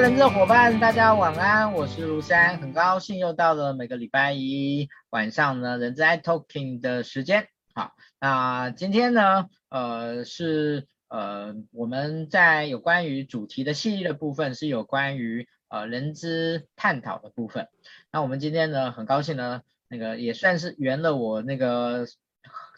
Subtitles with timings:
[0.00, 7.48] 人资的伙伴，大家晚安，我是卢山，很高兴又到了每个礼拜一晚上呢，人资 iTalking 的时间。
[7.74, 17.68] 好，那今天呢，呃，是呃我们在有关于主题的系列的部分，是有关于呃人资探讨的部分。
[18.10, 22.06] 那我们今天呢，很高兴呢，那个也算是圆了我那个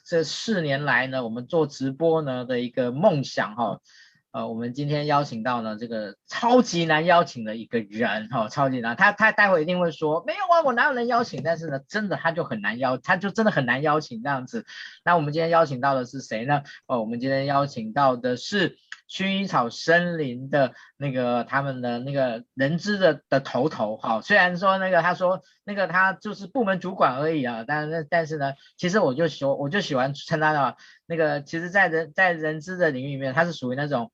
[0.04, 3.78] 这四年来呢，我们做直播呢的一个梦想哈。
[4.32, 11.42] 呃，我们今天邀请到呢这个超级难邀请的一个人哈、哦，超级难，他他待会一定会说没有啊，我哪有人邀请？
[11.42, 14.64] 但是呢，真的他就很难邀，他就真的很难邀请这样子。
[15.04, 16.62] 那我们今天邀请到的是谁呢？
[16.86, 34.10] 哦，我们今天邀请到的是薰衣草森林的那个他们的那个人资的的头头哈、虽然说那个他说那个他就是部门主管而已啊，但是但是呢，其实我就喜我就喜欢称他的那个，其实在人在人资的领域里面，他是属于那种。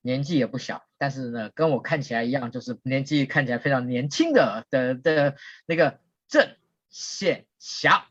[0.00, 6.56] 年纪也不小，但是呢，跟我看起来一样，就是年纪看起来非常年轻的的的那个郑
[6.88, 8.06] 宪霞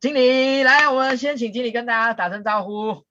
[0.00, 3.04] 经理来，我们先请经理跟大家打声招呼。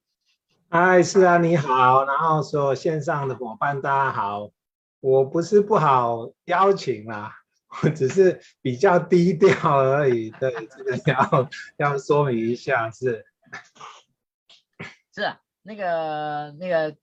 [0.68, 4.50] 嗨，是啊，你好，然后所有线上的伙伴大家好，
[5.00, 7.34] 我不是不好邀请啦，
[7.82, 13.24] 我只是比较低调而已，对，这个要要说明一下是，
[15.14, 16.94] 是啊，那个那个。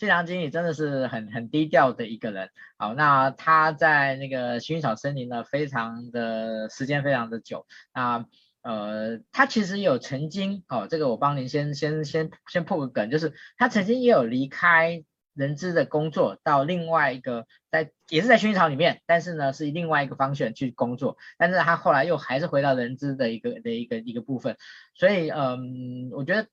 [0.00, 2.48] 宪祥经理真的是很很低调的一个人，
[2.78, 8.24] 好，那他在那个薰衣草森林呢，非常的时间非常的久，那
[8.62, 24.56] 呃，他其实有曾经，哦，这个我帮您先先先先破个梗，就是他曾经也有离开人资的工作，到另外一个在也是在薰衣草里面，但是呢是另外一个方向去工作，但是他后来又还是回到人资的一个的一个一个部分，
[24.94, 26.48] 所以嗯，我觉得。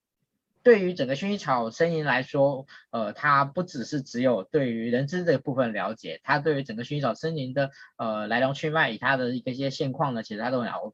[0.67, 10.91] 对于整个薰衣草森林来说，呃，它不只是只有对于人知这部分了解，它对于整个薰衣草森林的呃来龙去脉，以它的一个一些现况呢，其实它都很了，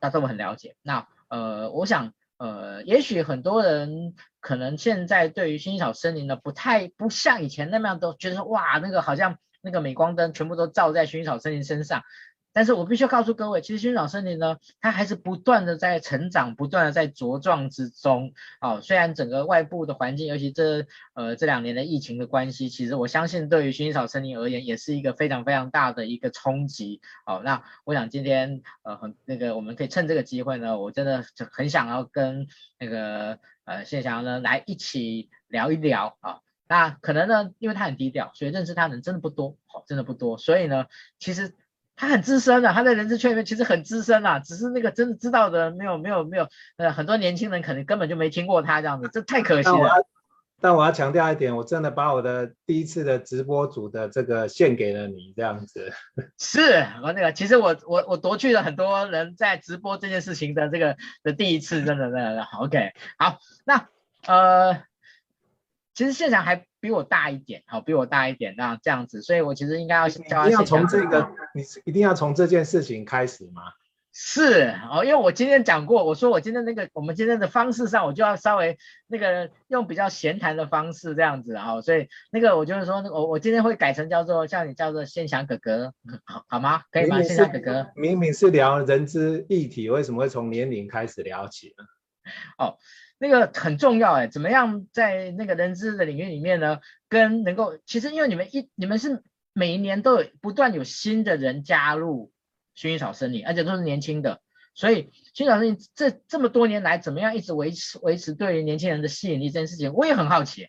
[0.00, 0.74] 它都很了解。
[0.82, 12.02] 那呃，我想呃，也许很多人可能现在对于薰衣草森林呢，不太不像以前那么样，都觉得哇，那个好像那个镁光灯全部都照在薰衣草森林身上。
[12.52, 18.34] 但是我必须要告诉各位，其实薰衣草森林呢，它还是不断的在成长，不断的在茁壮之中。
[18.60, 27.00] 哦，虽然整个外部的环境，尤其这呃这两年的疫情的关系，其实我相信对于薰衣草森林而言，也是一个非常非常大的一个冲击。
[27.24, 32.48] 哦，那我想今天呃很那个，我们可以趁这个机会呢，我真的很想要跟
[32.78, 36.40] 那个呃谢翔呢来一起聊一聊啊。
[36.68, 40.36] 那可能呢，因为他很低调，所以认识他的人真的不多，哦，真的不多。
[40.36, 40.84] 所以呢，
[41.18, 41.54] 其实。
[41.96, 50.06] 他很资深啊，他在人资圈里面其实很资深啊，只是那个真的知道的没有没有没有，呃，很多年轻人可能根本就没听过他这样子，这太可惜了。
[50.60, 55.92] 但我要强调一点，我真的把我的第一次的直播组的这个献给了你这样子。
[56.38, 63.88] 是，我那个其实我我我夺去了很多人在直播这件事情的这个的第一次，真的真的好 OK 好，那
[64.26, 64.82] 呃。
[65.94, 70.46] 其实现场还比我大一点，好，比我大一点，那这样子，所以我其实应该要教他。
[70.46, 73.62] 你要从这个，你一定要从这件事情开始吗？
[74.12, 78.76] 是哦，因为我今天讲过，我说我今天那个，我们今天的方式上，我就要稍微
[79.06, 85.94] 那个用比较闲谈的方式这样子，哦，所以那个我就是说，我我今天会改成叫做叫你叫做先祥哥哥，
[86.24, 86.82] 好好吗？
[86.90, 87.22] 可以吗？
[87.22, 91.84] 先祥哥哥，明明是聊人之议题，为什么会从年龄开始聊起呢？
[92.58, 92.76] 哦。
[93.22, 96.80] 那个很重要哎，怎么样在那个人资的领域里面呢？
[97.08, 99.22] 跟能够，其实因为你们一你们是
[99.52, 102.32] 每一年都有不断有新的人加入
[102.76, 104.40] 薰衣草森林，而且都是年轻的，
[104.74, 110.66] 所以薰衣草森林这这么多年来怎么样一直维持维持对于年轻人的吸引力这件事情，我也很好奇。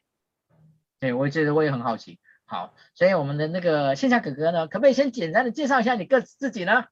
[1.00, 2.19] 对，我觉得我也很好奇。
[2.46, 6.86] 好，所以我们的那个线下哥哥呢，可不可以先简单的介绍一下你个自己呢？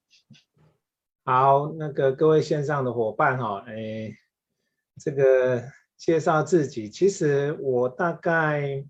[1.24, 4.18] 好，那个各位线上的伙伴哈，哎。
[5.00, 5.64] 这个
[5.98, 8.84] 介绍自己，其实我大概，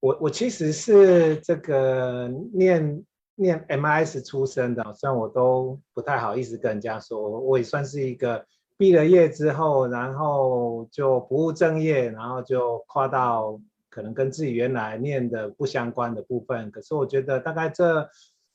[0.00, 3.04] 我我其实是这个念
[3.34, 8.44] 念 MIS 出身的，虽然我都不太好意思跟人家说，我也算是一个
[8.76, 16.70] 毕了业之后，然后就不务正业，然后就跨到可能跟自己原来念的不相关的部分。
[16.70, 18.08] 可是我觉得大概这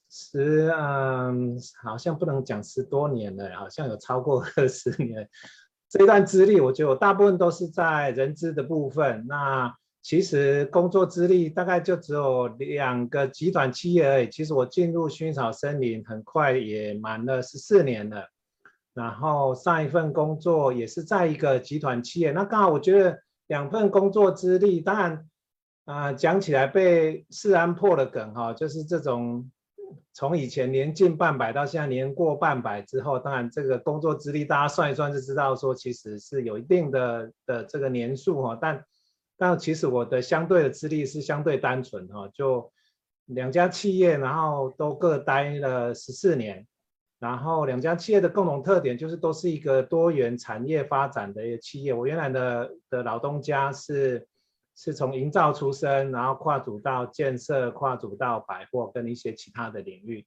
[0.09, 5.27] 十嗯，好像不能讲十多年了，好像有超过二十年。
[5.97, 9.25] 这段资历，我觉得我大部分都是在人资的部分。
[9.29, 14.29] 那其实工作资历大概就只有两个集团企业而已。
[14.29, 18.25] 其实我进入薰衣草森林很快也满了十四年了。
[18.93, 22.31] 然后上一份工作也是在一个集团企业。
[22.31, 25.25] 那刚好我觉得两份工作资历，当然
[25.85, 29.49] 啊、讲起来被世安破了梗哈，就是这种
[30.13, 38.83] 从以前年近半百到现在年过半百之后，当然这个工作资历大家算一算就知道说其实是有一定的的这个年数哈，但
[39.37, 42.71] 但其实我的相对的资历是相对单纯哈，就
[43.25, 46.65] 两家企业然后都各待了十四年，
[47.19, 54.27] 然后两家企业的共同特点就是都是一个多元产业发展的一个企业，我原来的的老东家是。
[54.77, 60.25] 是从营造出身，然后跨足到建设，跨足到百货跟一些其他的领域。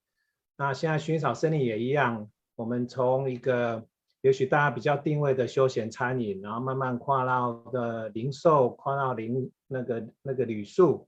[0.56, 3.84] 那现在薰衣草森林也一样，我们从一个
[4.22, 11.06] 也许大家比较定位的休闲餐饮，然后慢慢跨到的零售，跨到零那个那个旅宿，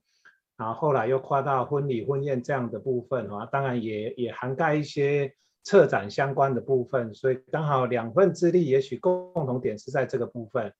[0.55, 5.33] 然后后来又跨到婚礼婚宴这样的部分啊，当然也也涵盖一些
[5.63, 7.11] 策展相关的部分。
[7.15, 10.71] 所以刚好两份资历，也许共同点是在这个部分。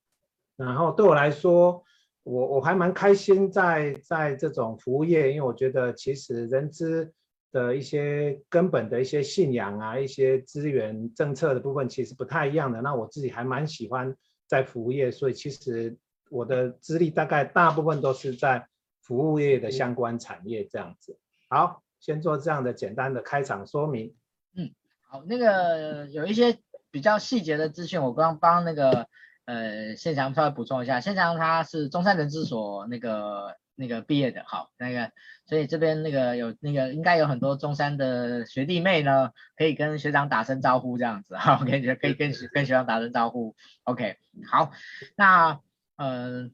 [0.57, 1.83] 然后对我来说。
[2.23, 7.11] 我我还蛮开心在在这种服务业，因为我觉得其实人资
[7.51, 12.79] 的一些根本的一些信仰啊，一些资源政策的部分其实不太一样的。
[12.79, 14.15] 那我自己还蛮喜欢
[14.47, 15.97] 在服务业，所以其实
[16.29, 18.67] 我的资历大概大部分都是在
[19.01, 21.17] 服务业的相关产业这样子。
[21.49, 24.13] 好，先做这样的简单的开场说明。
[24.55, 24.69] 嗯，
[25.07, 26.59] 好，那个有一些
[26.91, 29.07] 比较细节的资讯，我刚刚帮那个。
[29.45, 35.11] 呃，宪翔稍微补充一下，宪翔他是中山人资所那个那个毕业的，好，那个，
[35.45, 44.17] 所以这边那个有那个应该有很多中山的学弟妹呢，可以跟学长打声招呼这样子， 好，可以可以跟跟学长打声招呼，OK，
[44.47, 44.71] 好，
[45.15, 45.59] 那
[45.97, 46.49] 呃，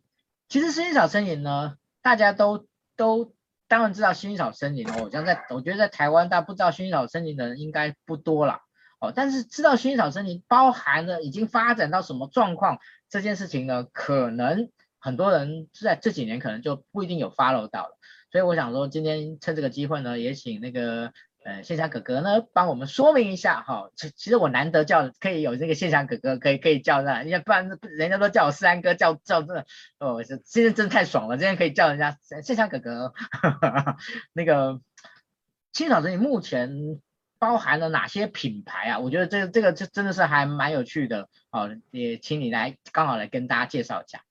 [0.47, 3.33] 其实薰衣草森林呢，大家都都
[3.67, 8.61] 当然知道薰衣草森林哦，像在我觉得在台湾，大家不知道薰衣草森林的人应该不多了。
[8.99, 12.79] 哦，但是知道薰衣草森林包含了已经发展到什么状况
[13.09, 17.95] 这件事情呢，可能很多人是在这几年可能就不一定有 follow 到了，
[18.31, 21.11] 所以我想说今天趁这个机会呢，也请那个
[21.45, 23.91] 呃宪翔哥哥呢帮我们说明一下哈。
[23.95, 29.63] 其其实我难得叫可以有这个宪翔哥哥可以可以叫那，因为不然人家都叫我三哥叫叫这
[29.99, 33.13] 哦，今天真的太爽了，今天可以叫人家宪翔哥哥。
[34.33, 34.81] 那个
[35.71, 36.99] 薰衣草森林目前。
[37.39, 38.99] 包含了哪些品牌啊？
[38.99, 44.23] 我觉得这个这个这真的是还蛮有趣的哦，也请你来刚好来跟大家介绍一下。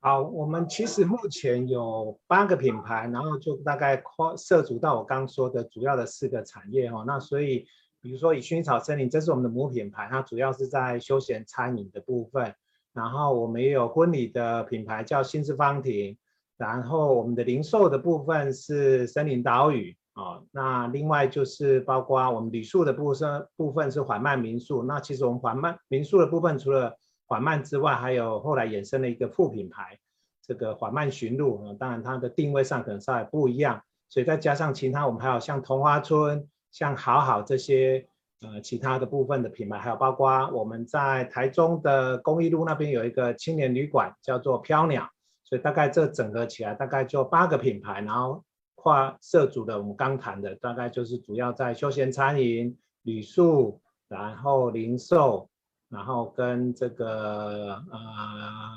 [0.00, 7.04] 好，我们其实目前有八个品牌，然后就大概跨涉足到我刚说的主要的四个产业哈、哦。
[7.06, 7.66] 那所以，
[8.00, 12.54] 比如说以薰衣草森林，这是我们的母品牌，它主要是在休闲餐饮的部分。
[12.92, 16.16] 然后我们也有婚礼的品牌叫新之芳庭，
[16.56, 19.96] 然后我们的零售的部分是森林岛屿。
[20.16, 24.82] 哦，那另外就是包括我们旅宿的部分，部分是缓慢民宿。
[24.82, 26.96] 那其实我们缓慢民宿的部分，除了
[27.26, 29.98] 缓慢之外，还有后来衍生了一个副品牌，
[30.40, 31.62] 这个缓慢寻路。
[31.62, 38.08] 啊，当然它的定位上可能稍微不一样，所以再加上其他，我们还有像桐花村、像好好这些
[38.40, 45.06] 呃其他的部分的品牌，还有包括我们在台中的公益路那边有一个青年旅馆，叫做飘鸟。
[45.44, 48.42] 所以大概这整合起来，大概就八个品牌，然后。
[48.86, 55.50] 跨涉足的，我们刚谈的大概就是主要在休闲餐饮、旅宿，然后零售，
[55.88, 58.76] 然后跟这个呃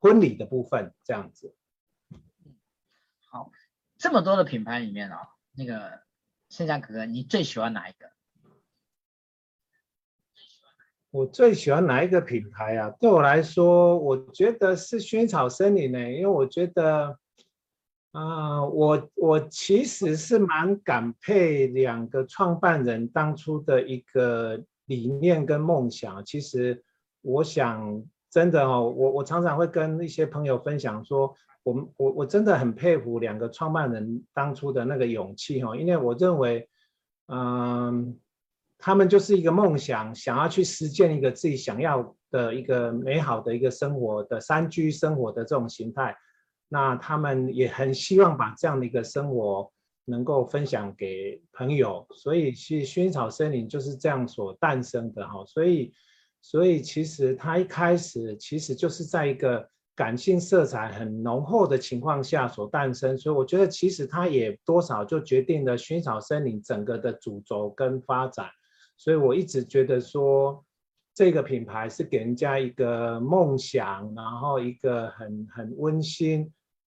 [0.00, 1.54] 婚礼的部分这样子。
[3.28, 3.50] 好，
[3.98, 5.16] 这么多的品牌里面哦，
[5.54, 6.00] 那个
[6.48, 8.10] 宪翔哥哥，你最喜欢哪一个？
[11.10, 12.88] 我最喜欢哪一个品牌啊？
[12.98, 17.18] 对我来说，我觉得是薰衣草森林呢，因为我觉得。
[18.12, 26.22] 啊、我我其实是蛮感佩两个创办人当初的一个理念跟梦想。
[26.22, 26.84] 其实
[27.22, 36.68] 我想真的哦，我我常常会跟一些朋友分享说，我们我我真的很佩服两个创办人当初的那个勇气哦，因为我认为，
[37.28, 38.14] 嗯、
[38.76, 46.14] 他们就是一个梦想，想要去实践一个自己想要的一个美好的一个生活的山居生活的这种形态。
[46.72, 49.70] 那他们也很希望把这样的一个生活
[50.06, 55.44] 能够分享给朋友，所以其实薰衣草森林就是这样所诞生的哈。
[55.44, 55.92] 所以，
[56.40, 68.46] 所以其实他一开始其实就是在一个感性色彩很浓厚的情况下所诞生，所以我觉得其实他也多少就决定了薰衣草森林整个的主轴跟发展。
[68.96, 70.64] 所以我一直觉得说，
[71.14, 76.50] 这个品牌是给人家一个梦想，然后一个很很温馨。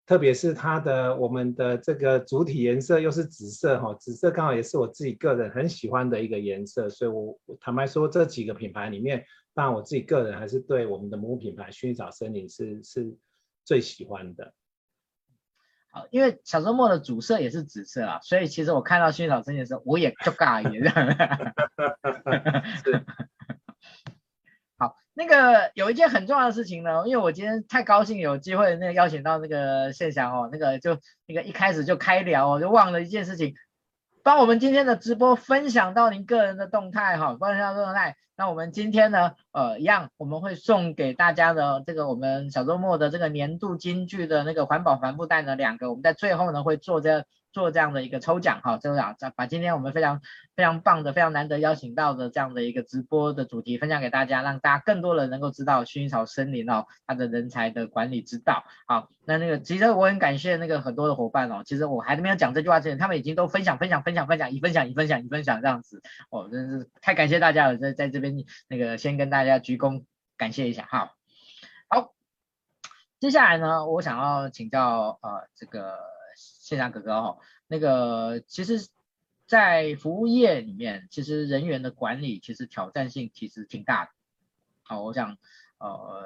[0.06, 13.16] 特别是它的我们的这个主体颜色又是紫色哈，紫色刚好也是我自己个人很喜欢的一个颜色，所以我坦白说，这几个品牌里面，当然我自己个人还是对我们的母品牌薰衣草森林是是
[13.64, 14.54] 最喜欢的。
[15.92, 20.94] 好，因为小周末的主色也是紫色啊，所以其实我看到薰衣草森林的时候，我也就尬一样。
[22.84, 23.06] 是。
[25.18, 33.56] 那个有一件很重要的事情呢，因为我今天太高兴有机会那个邀请到那个谢翔哦，那个就那个一开始就开聊哦，就忘了一件事情。
[34.24, 38.18] 帮我们今天的直播分享到您个人的动态哈，分享到动态。
[38.36, 47.26] 那我们今天呢，呃，一样我们会送给大家的这个我们小周末的这个年度金句的那个环保帆布袋呢，两个，我们在最后呢会做这。
[47.56, 50.20] 做这样的一个抽奖哈，抽奖把今天我们非常
[50.58, 58.66] 非常棒的、非常难得邀请到的这样的一个直播的主题分享给大家，让大家更多人能够知道薰衣草森林哦，它的人才的管理之道。
[58.88, 68.36] 好，那那个其实我很感谢那个很多的伙伴哦，其实我还没有讲这句话之前，他们已经都分享分享分享分享，一分享一分享一分享这样子哦，真是太感谢大家了，在在这边
[68.68, 70.04] 那个先跟大家鞠躬
[70.36, 71.14] 感谢一下哈。
[71.88, 72.14] 好，
[73.22, 76.15] 接下来呢，我想要请教呃这个。
[76.66, 78.90] 宪翔哥哥哦，那个其实，
[79.46, 84.12] 在服务业里面，其实人员的管理其实挑战性其实挺大的。
[84.82, 85.38] 好，我想
[85.78, 86.26] 呃，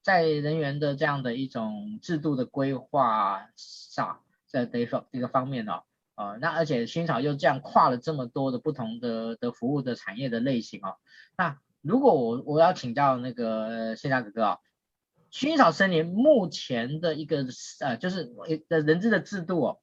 [0.00, 5.82] 在人员的这样的一种制度的规划上，在这一方一个方面哦，
[6.14, 10.98] 呃，那而且薰衣草又这样跨了这么多的不同的的服务的产业的类型哦，
[11.36, 14.58] 那如果我我要请教那个宪翔哥哥啊。
[15.34, 17.44] 薰衣草森林目前的一个
[17.80, 18.32] 呃，就是
[18.68, 19.80] 的人资的制度哦，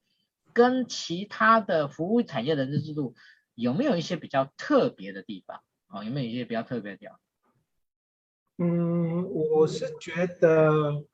[0.54, 3.14] 跟其他的服务产业人资制度
[3.54, 6.04] 有没有一些比较特别的地方啊、哦？
[6.04, 7.20] 有没有一些比较特别的地方？
[8.56, 11.04] 嗯，我是觉得，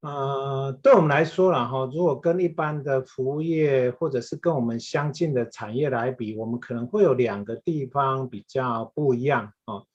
[0.00, 9.76] 呃，对我们来说啦哈，如果跟一般的服务业或者是跟我们相近的产业来比，我们可能会有两个地方比较不一样啊。
[9.76, 9.86] 哦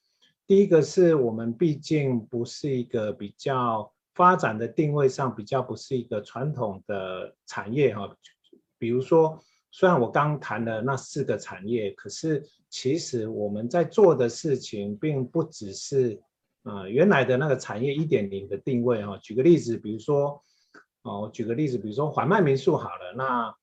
[0.48, 8.10] 第一个是我们毕竟不是一个比较发展的定位上比较不是一个传统的产业哈，
[8.77, 9.38] 比如说
[9.72, 16.18] 虽然我刚谈了那四个产业，可是其实我们在做的事情并不只是
[16.63, 19.18] 啊原来的那个产业一点零的定位哈。
[19.18, 20.42] 举个例子，比如说
[21.01, 23.54] 哦，我举个例子，比如说缓慢民宿好了，那。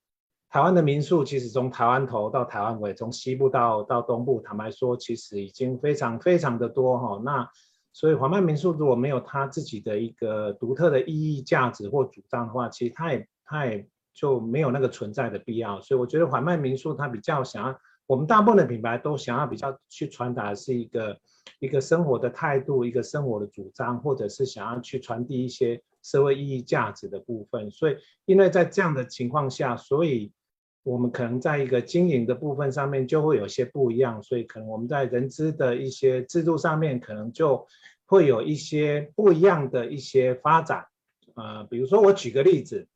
[0.54, 7.20] 台湾的民宿其实从台湾头到台湾尾，从西部到到东部，坦白说，其实已经非常非常的多哈。
[7.24, 7.50] 那
[7.92, 15.80] 所以缓慢民宿如果没有它自己的一个独特的意义、价值或主张的话，其实它也它也就没有那个存在的必要。
[15.80, 21.18] 所以我觉得缓慢民宿它比较想要，我们大部分的品牌都想要比较去传达是一个
[21.58, 27.68] 一个生活的态度，一个生活的主张，或者是想要去传递一些社会意义、价值的部分。
[27.72, 30.32] 所以因为在这样的情况下，所以
[30.84, 37.66] 我们可能在一个经营的部分上面就会有些不一样，所以可能我们在人资的一些制度上面可能就
[38.04, 40.86] 会有一些不一样的一些发展。
[41.34, 42.86] 呃，比如说我举个例子，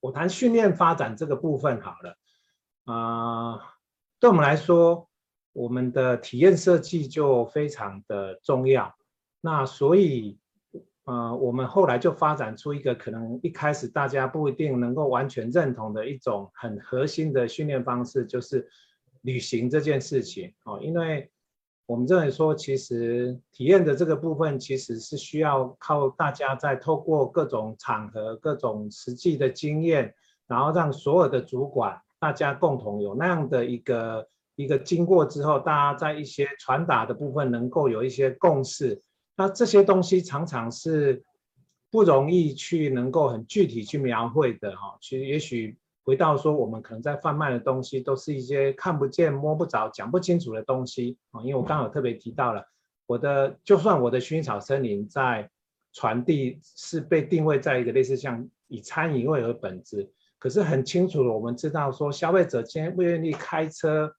[0.00, 2.16] 我谈训练发展这个部分好了。
[2.84, 2.94] 啊、
[3.52, 3.60] 呃，
[4.20, 5.08] 对我们来说，
[5.52, 8.94] 我们的体验设计就非常的重要。
[9.40, 10.38] 那所以。
[11.06, 18.68] 呃，我们后来就发展出一个可能一开始大家不一定能够完全认同的一种很核心的训练方式，就是
[19.22, 20.80] 旅行这件事情哦。
[20.82, 21.30] 因为
[21.86, 30.12] 我们认为说，其实体验的这个部分其实是需要靠大家在透过各种场合、各种实际的经验，
[30.48, 39.00] 然后让所有的主管大家共同有那样的一个一个经过之后，大家在一些传达的部分能够有一些共识。
[39.36, 41.22] 那这些东西常常是
[41.90, 44.96] 不容易去能够很具体去描绘的哈。
[45.00, 51.42] 其实也许回到说，我们可能在贩卖的东西都是一些看不见、摸不着、讲不清楚的东西啊。
[51.42, 52.64] 因为我刚好特别提到了
[53.06, 55.50] 我的，就算我的薰衣草森林在
[55.92, 64.14] 传递是被定位在一个类似像以餐饮业为本质，可是很清楚的，我们知道说消费者今天不愿意开车。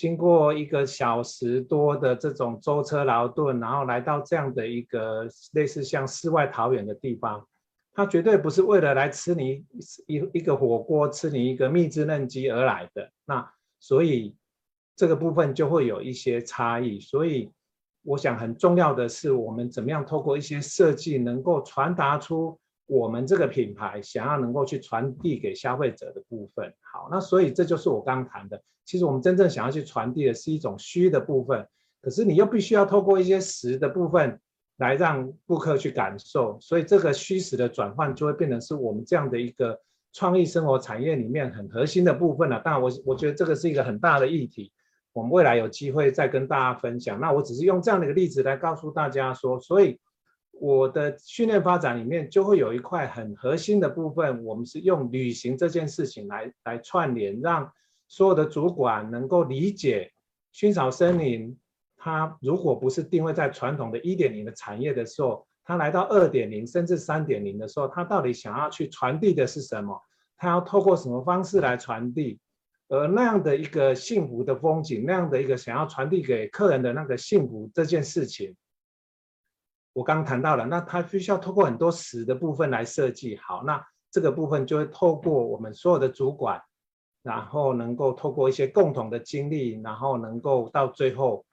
[0.00, 7.46] 经过一个小时多的这种舟车劳顿，然后来到这样的一个类似像世外桃源的地方，
[7.92, 9.62] 他绝对不是为了来吃你
[10.06, 13.10] 一一个火锅，吃你一个蜜汁嫩鸡而来的。
[13.26, 13.46] 那
[13.78, 14.34] 所以
[14.96, 16.98] 这个部分就会有一些差异。
[16.98, 17.52] 所以
[18.02, 22.58] 我想很重要的是，我们怎么样透过一些设计，能够传达出
[22.90, 26.74] 我们这个品牌想要能够去传递给消费者的部分。
[26.80, 28.60] 好，那所以这就是我刚谈的。
[28.84, 31.64] 其实我们真正想要去传递的是一种虚的部分，
[32.02, 34.40] 可是你又必须要透过一些实的部分
[34.78, 39.78] 来让顾客去感受，所以这个虚实的转换就会变成是我们这样的一个
[40.12, 42.60] 创意生活产业里面很核心的部分了。
[42.64, 44.72] 当然，我我觉得这个是一个很大的议题，
[45.12, 47.20] 我们未来有机会再跟大家分享。
[47.20, 50.00] 那我只是用这样的一个例子来告诉大家说，所以
[50.60, 57.72] 我的训练发展里面就会有一块很核心的部分，我们是用旅行这件事情来来串联，让
[58.08, 60.12] 所有的主管能够理解
[60.54, 61.58] 薰衣草森林，
[61.96, 69.98] 它如果不是定位在传统的一点零的产业的时候，它来到二点零甚至三点零的时候，它到底想要去传递的是什么？
[70.36, 72.38] 它要透过什么方式来传递？
[72.88, 78.54] 而那样的一个幸福的风景，那样的一个想要传递给客人的那个幸福这件事情。
[80.00, 86.58] 我刚谈到了，那它必须要透过很多实的部分来设计好，那这个部分就会透过我们所有的主管，
[87.22, 91.44] 然后能够透过一些共同的经历，然后能够到最后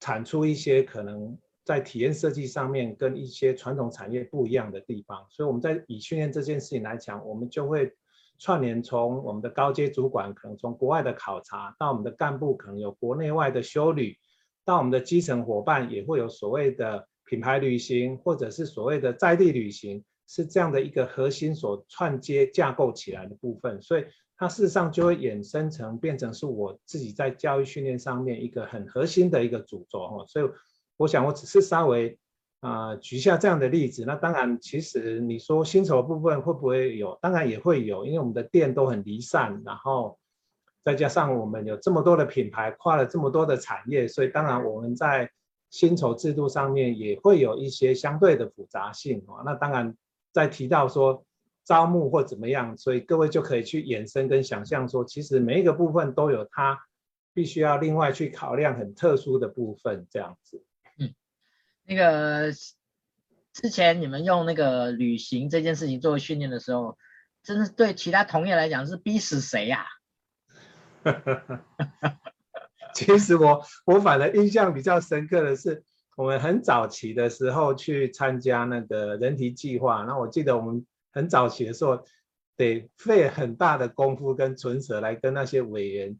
[0.00, 5.24] 产出一些可能在体验设计上面跟一些传统产业不一样的地方。
[5.30, 7.94] 所以我们在以训练这件事情来讲，我们就会
[8.40, 14.18] 串联从我们的高阶主管，可能从国外的考察，到我们的干部可能有国内外的修旅，
[14.64, 17.06] 到我们的基层伙伴也会有所谓的。
[17.26, 24.04] 品牌旅行或者是所谓的在地旅行，是这样的一个核心所串接架构起来的部分，所以
[24.36, 30.24] 它事实上就会衍生成变成是我自己在教育训练上面一个很核心的一个主轴哦。
[30.28, 30.48] 所以
[30.96, 32.18] 我想我只是稍微
[32.60, 34.04] 啊、举下这样的例子。
[34.06, 37.18] 那当然，其实你说薪酬部分会不会有？
[37.20, 40.18] 当然也会有，因为我们的店都很离散，然后
[40.82, 45.30] 再加上我们有这么多的品牌，跨了这么多的产业，所以当然我们在。
[45.74, 49.42] 薪酬制度上面也会有一些相对的复杂性哦。
[49.44, 49.96] 那当然，
[50.32, 51.26] 在提到说
[51.64, 56.86] 招募或怎么样，所以各位就可以去衍生跟想象说，其实每一个部分都有它
[57.32, 60.62] 必须要另外去考量很特殊的部分这样子。
[60.96, 61.12] 嗯，
[61.82, 62.52] 那个
[63.52, 66.96] 之前你们用那个旅行这件事情作为训练的时候，
[67.42, 69.86] 真的对其他同业来讲是逼死谁呀？
[72.94, 75.82] 其实我我反而印象比较深刻的是，
[76.16, 82.04] 我们很早期的时候去参加那个人体计划，那我记得我们很早期的时候，
[82.56, 86.16] 得费很大的功夫跟唇舌来跟那些委员，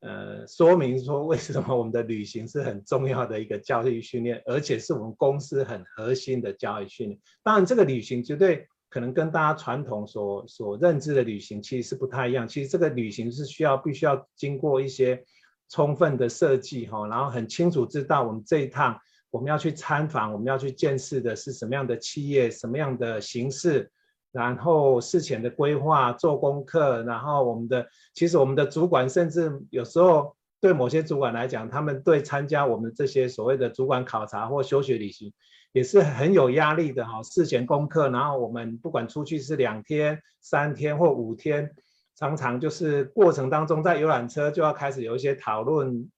[0.00, 7.20] 呃，说明说为什么我们的旅行是很重要的一个教育训练，而且是我们公司很核心的教育训练。
[7.44, 12.48] 当然，这个旅行绝对可能跟大家传统所所认知的旅行其实是不太一样。
[12.48, 15.24] 其实这个旅行是需要必须要经过一些。
[15.72, 18.94] 充分的设计哈，然后很清楚知道我们这一趟
[19.30, 23.90] 我们要去参访，我们要去见识的是什么样的企业，什么样的形式，
[24.32, 35.32] 然后事前的规划、做功课，然后我们的其实我们的主管甚至有时候对某些主管来讲，他们对参加我们这些所谓的主管考察或休学旅行
[35.72, 37.22] 也是很有压力的哈。
[37.22, 41.74] 事前功课，然后我们不管出去是两天、三天或五天。
[42.22, 46.08] 常常就是过程当中，在游览车就要开始有一些讨论、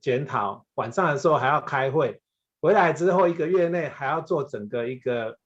[0.00, 2.22] 检讨，晚上的时候还要开会，
[2.60, 5.36] 回来之后一个月内还要做整个一个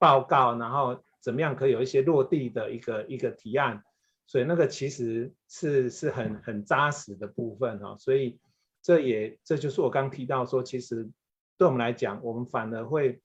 [0.00, 3.80] 报告，然后怎么样可以有一些落地的一个一个提案，
[4.26, 8.40] 所以那个其实是是很很扎实的部分哈，所以
[8.82, 11.08] 这也这就是我刚提到说，其实
[11.56, 13.22] 对我们来讲，我们反而会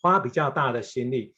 [0.00, 1.34] 花比较大的心力。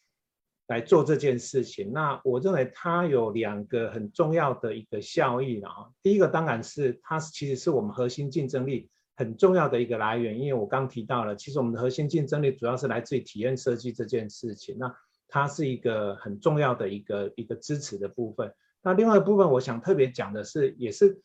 [0.67, 5.71] 来做这件事情，那我认为它有两个很重要的一个效益啊。
[6.03, 14.95] 第一个当然是它其实是我们核心竞争力很重要的一个来源，因为我刚提到了，其实我们的核心竞争力主要是来自于体验设计这件事情，那
[15.29, 18.53] 它是一个很重要的一个一个支持的部分。
[18.83, 21.21] 那另外一部分，我想特别讲的是，也是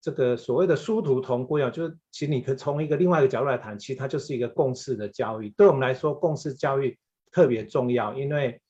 [0.00, 5.50] 这个所谓的殊途同归啊，就是其实你可以从一个另外一个角度来谈，其实它就是一个共识的教育。
[5.50, 6.98] 对我们来说，共识教育
[7.32, 8.60] 特别重要，因为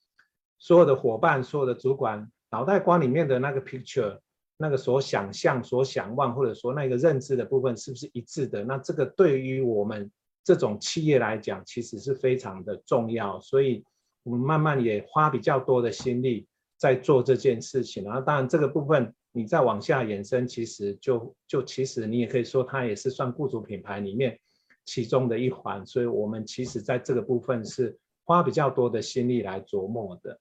[0.64, 4.18] 所有的伙伴，所有的主管，脑袋瓜里面的那个 picture，
[4.57, 8.64] 那个所想象、所想望，或者说那个认知的部分，是不是一致的？
[8.64, 10.11] 那这个对于我们
[10.42, 13.38] 这种企业来讲，其实是非常的重要。
[13.40, 13.85] 所以，
[14.22, 16.46] 我们慢慢也花比较多的心力
[16.79, 18.03] 在做这件事情。
[18.03, 24.40] 然后，当然这个部分你再往下延伸，其实就就其实你也可以说，它也是算雇主品牌里面
[24.87, 25.85] 其中的一环。
[25.85, 27.98] 所以，我们其实在这个部分是。
[28.24, 30.40] 花比较多的心力来琢磨的，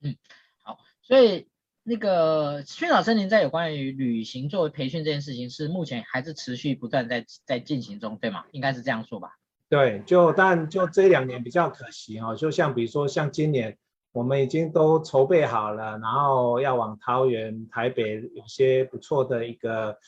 [0.00, 0.16] 嗯，
[0.62, 1.48] 好，所以
[1.82, 8.44] 那个薰衣草森林在有关于旅行作为培训这件事情，是目前还是持续不断在在进行中，对吗？
[8.52, 9.32] 应该是这样说吧？
[9.68, 13.76] 对，就但就这两年比较可惜哈，就像比如说像今年
[14.12, 19.98] 我们已经都筹备好了，然后要往桃园、台北有些不错的一个。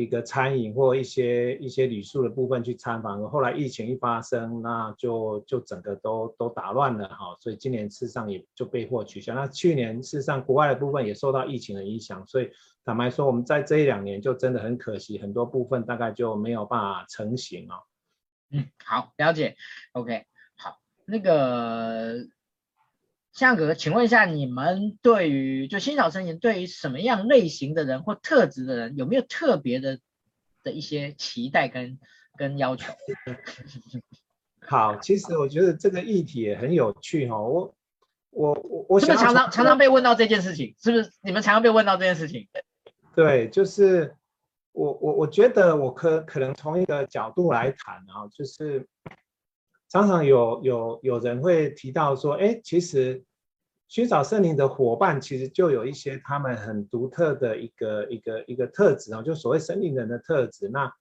[0.00, 9.34] 一个餐饮或一些一些旅宿的部分去参访，后来疫情一发生，那就就整个都都打乱了哈，所以今年事实上也就被迫取消。
[9.34, 12.50] 那去年事实上国外的部分也受到疫情的影响，所以
[12.84, 17.74] 坦白说，我们在这一两年就真的很可惜，很多部分大概就没有办法成型哦。
[18.50, 19.56] 嗯，好，了解。
[19.92, 20.24] OK，
[20.56, 20.78] 好。
[21.04, 22.14] 那个
[23.32, 29.98] 向哥哥，请问一下，你们对于就新草森林对于什么样类型的人或特质的人，有没有特别的
[30.62, 31.98] 的一些期待跟
[32.36, 32.92] 跟要求？
[34.66, 37.48] 好，其实我觉得这个议题也很有趣哈、哦。
[37.48, 37.74] 我
[38.30, 41.10] 我我我想常常常常被问到这件事情，是不是？
[41.22, 42.48] 你们常常被问到这件事情？
[43.16, 44.14] 对，就是
[44.70, 48.86] 我我我觉得我可可能从一个角度来谈啊，就是
[49.90, 53.24] 常常有有有人会提到说，哎，其实
[53.88, 60.68] 寻找森林的伙伴其实就有一些他们很独特的一个一个一个特质啊，就所谓森林人的特质。
[60.68, 60.92] 那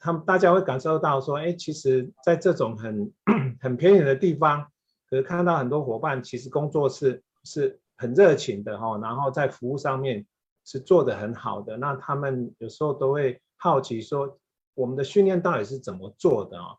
[0.00, 3.12] 他们大家会感受到说，哎，其实，在这种很
[3.60, 4.66] 很偏远的地方，
[5.08, 10.26] 可是看到很多伙伴其实工作是是很热情的哈，然后在服务上面
[10.64, 11.76] 是做得很好的。
[11.76, 14.36] 那他们有时候都会好奇说，
[14.74, 16.74] 我们的训练到底是怎么做的啊？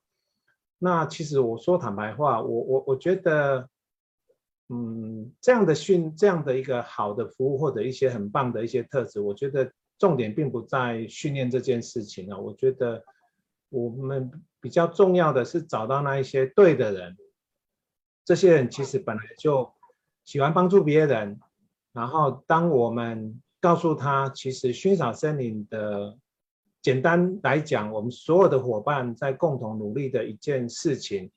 [0.80, 3.70] 那其实我说坦白话，我我我觉得，
[4.70, 9.72] 嗯，这样的训这样的一个好的服务或者一些很棒的一些特质，我觉得。
[10.00, 13.04] 重点并不在训练这件事情啊，我觉得
[13.68, 17.18] 我们比较重要的是找到那一些对的人，
[18.24, 19.70] 这些人其实本来就
[20.24, 21.38] 喜欢帮助别人，
[21.92, 26.18] 然后当我们告诉他，其实薰衣草森林的，
[26.82, 31.30] 简单来讲，我们所有的伙伴在共同努力的一件事情，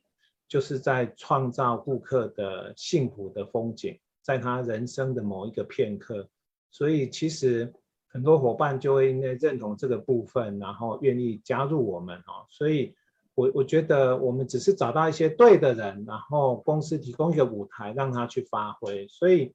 [0.48, 6.28] 就是在创造顾客的幸福的风景，在他人生的某一个片刻，
[6.70, 7.72] 所以其实。
[8.14, 12.44] 很多伙伴就会应该认同这个部分，然后愿意加入我们哦。
[12.50, 12.94] 所以，
[13.34, 19.08] 我我觉得我们只是找到一些对的人，然后公司提供一个舞台让他去发挥。
[19.08, 19.54] 所以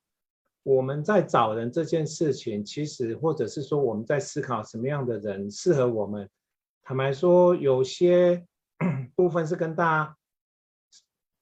[0.68, 6.30] 我们在找人这件事情，其实或者是说我们在思考什么样的人适合我们。
[6.84, 8.46] 坦白说，有些
[9.16, 10.18] 部分是跟大家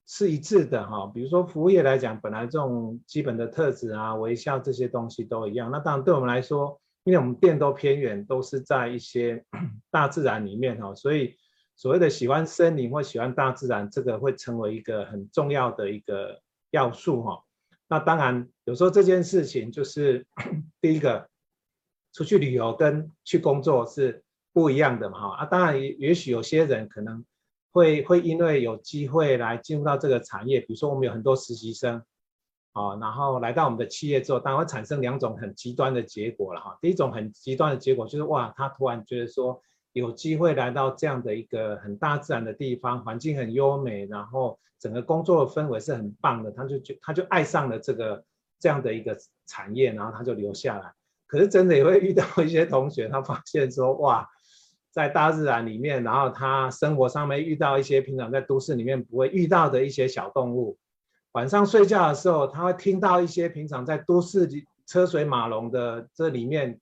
[0.05, 1.07] 是一致的哈。
[1.11, 5.71] 比如说服务业来讲，本来这种基本的特质啊、微笑这些东西都一样。
[5.71, 9.43] 那当然对我们来说，因为我们店都偏远，都是在一些
[9.89, 11.35] 大自然里面哈，所以
[11.75, 17.41] 所谓的喜欢森林或喜欢大自然，这个会成为一个很重要的一个要素哈。
[17.87, 20.25] 那当然，有时候这件事情就是
[20.81, 21.29] 第一个，
[22.13, 25.35] 出去旅游跟去工作是不一样的嘛哈。
[25.37, 27.23] 啊，当然也也许有些人可能
[27.71, 32.03] 会会因为有机会来进入到这个产业，比如说我们有很多实习生。
[32.73, 36.77] 啊，然后来到我们的企业之后，当然会产生两种很极端的结果了哈。
[36.81, 39.61] 第一种很极端的结果就是哇，他突然觉得说
[39.95, 48.21] 有机会来到这样的一个很大自然的地方，环境很优美，然后整个工作的氛围是很棒的，他就觉他就爱上了这个
[48.59, 50.91] 这样的一个产业，然后他就留下来。
[51.27, 54.29] 可是真的也会遇到一些同学，他发现说哇，
[54.91, 60.77] 在大自然里面，然后他生活上面遇到一些平常在都市里面不会遇到的一些小动物。
[61.31, 66.81] 晚上睡觉的时候，他会听到一些平常在都市里车水马龙的这里面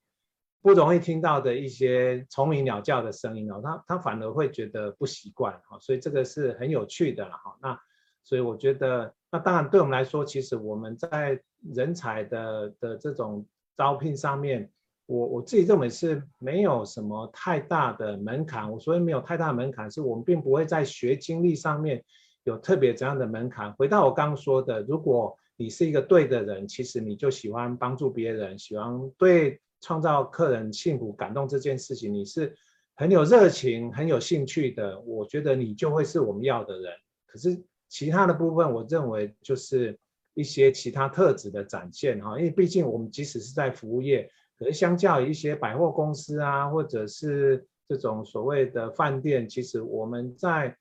[0.63, 7.56] 不容易听到的一些虫鸣鸟叫的声音哦，他他反而会觉得不习惯哈，所以这个是很有趣的了哈。
[7.62, 7.80] 那
[8.23, 11.39] 所以我觉得，那当然对我们来说，其实我们在
[11.76, 13.45] 人才的的这种
[13.78, 14.71] 招聘上面，
[15.06, 18.71] 我我自己认为是没有什么太大的门槛。
[18.71, 22.04] 我所以没有太大的门槛，是我们并不会在学经历上面。
[22.45, 23.71] 有特别怎样的门槛？
[23.76, 32.56] 回到我刚刚说的，如果你是一个对的人，其实你就喜欢帮助别人，喜欢对创造客人幸福感动这件事情，你是
[32.96, 34.98] 很有热情、很有兴趣的。
[35.02, 36.93] 我觉得你就会是我们要的人。
[37.26, 40.00] 可是其他的部分，我认为就是
[40.36, 42.39] 一些其他特质的展现哈。
[42.39, 50.74] 因为毕竟我们即使是在服务业，可是相较于一些百货公司啊，或者是这种所谓的饭店，其实我们在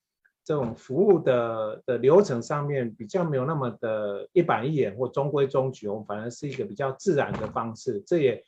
[0.45, 8.01] 这种服务的的流程上面比较没有那么的一板一眼或中规中矩，我们反而是一个比较自然的方式。
[8.07, 8.45] 这也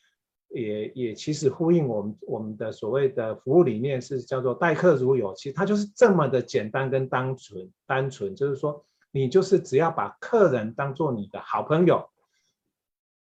[0.54, 7.70] 也也其实呼应我们我们的所谓的服务理念是叫做待客如友，其实它就是这么的简单跟单纯。
[7.86, 12.08] 单纯就是说，你就是只要把客人当做你的好朋友，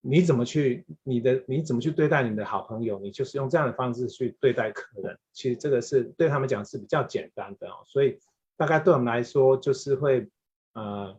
[0.02, 5.20] 你怎么去你的你怎么去对待你的好朋友，你就是用这样的方式去对待客人。
[5.34, 8.20] 其实这个是对他们讲是比较简单的哦，所以。
[8.60, 10.28] 大概对我们来说，就是会，
[10.74, 11.16] 呃，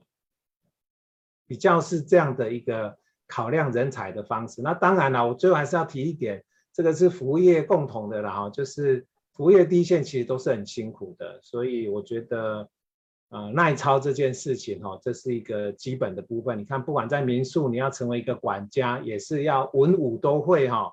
[1.47, 4.62] 比较是这样的一个考量人才的方式。
[4.62, 12.68] 那当然了，我最后还是要提一点，这个是服务业共同的啦，就是服务业第一线其实都是很辛苦的，所以我觉得，
[13.30, 16.58] 呃，耐操这件事情，哈，这是一个基本的部分。
[16.58, 20.92] 你看，不管在民宿，你要成为一个管家，也是要文武都会，哈。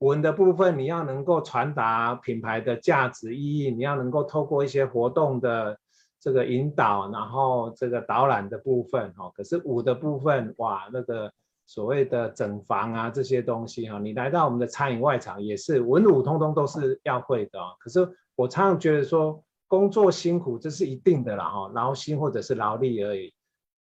[0.00, 5.78] 文的部分，你要能够传达品牌的价值意义，你要能够透过一些活动的
[6.18, 11.30] 这个引导，然后这个导览的部分哈，可是武的部分哇，那个
[11.70, 17.60] 所谓的整房啊这些东西哈，你来到我们的餐饮外场也是文武通通都是要会的。
[17.78, 18.00] 可是
[18.34, 23.32] 我常常觉得说工作辛苦这是一定的啦哈，劳心或者是劳力而已。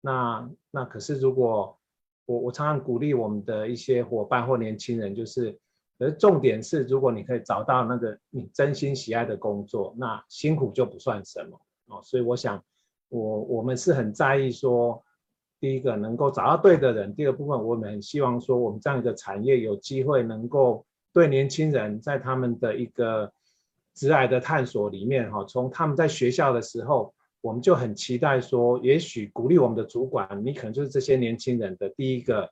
[0.00, 1.78] 那那可是如果
[2.24, 5.54] 我我常常鼓励我们的一些伙伴或年轻人，就是，
[5.98, 11.60] 而重点是如果你可以找到那个你真心喜爱的工作，那辛苦就不算什么。
[11.88, 12.64] 哦，所以我想，
[13.10, 15.03] 我我们是很在意说，
[15.64, 23.32] 第一个能够找到对的人，第二部分我们很希望说，我们这样一个产业有机会能够对年轻人在他们的一个
[23.94, 32.50] 职涯的探索里面，哈，从他们在学校的时候，我们就很期待说，也许鼓励我们的主管，你可能就是这些年轻人的第一个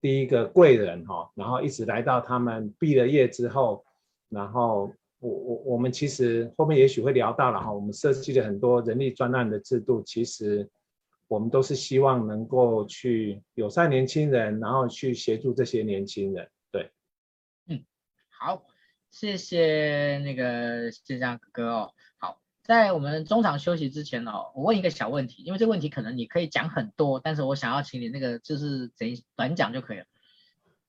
[0.00, 3.84] 第一个贵人，哈，然后一直来到他们毕了业之后，
[4.30, 4.90] 然后。
[5.18, 10.68] 我我我们其实后面也许会聊到了哈，我们设计了很多人力专案的制度，其实
[11.28, 16.50] 我们都是希望能够去友善年轻人，然后去协助这些年轻人。
[16.70, 16.92] 对，
[17.68, 17.84] 嗯，
[18.28, 18.64] 好，
[19.10, 21.92] 谢谢那个建章哥哥哦。
[22.18, 30.04] 好，在我们中场休息之前哦，我问一个小问题，因为这个问题可能你可以讲很多，但是我想要请你那个就是等于短讲就可以了。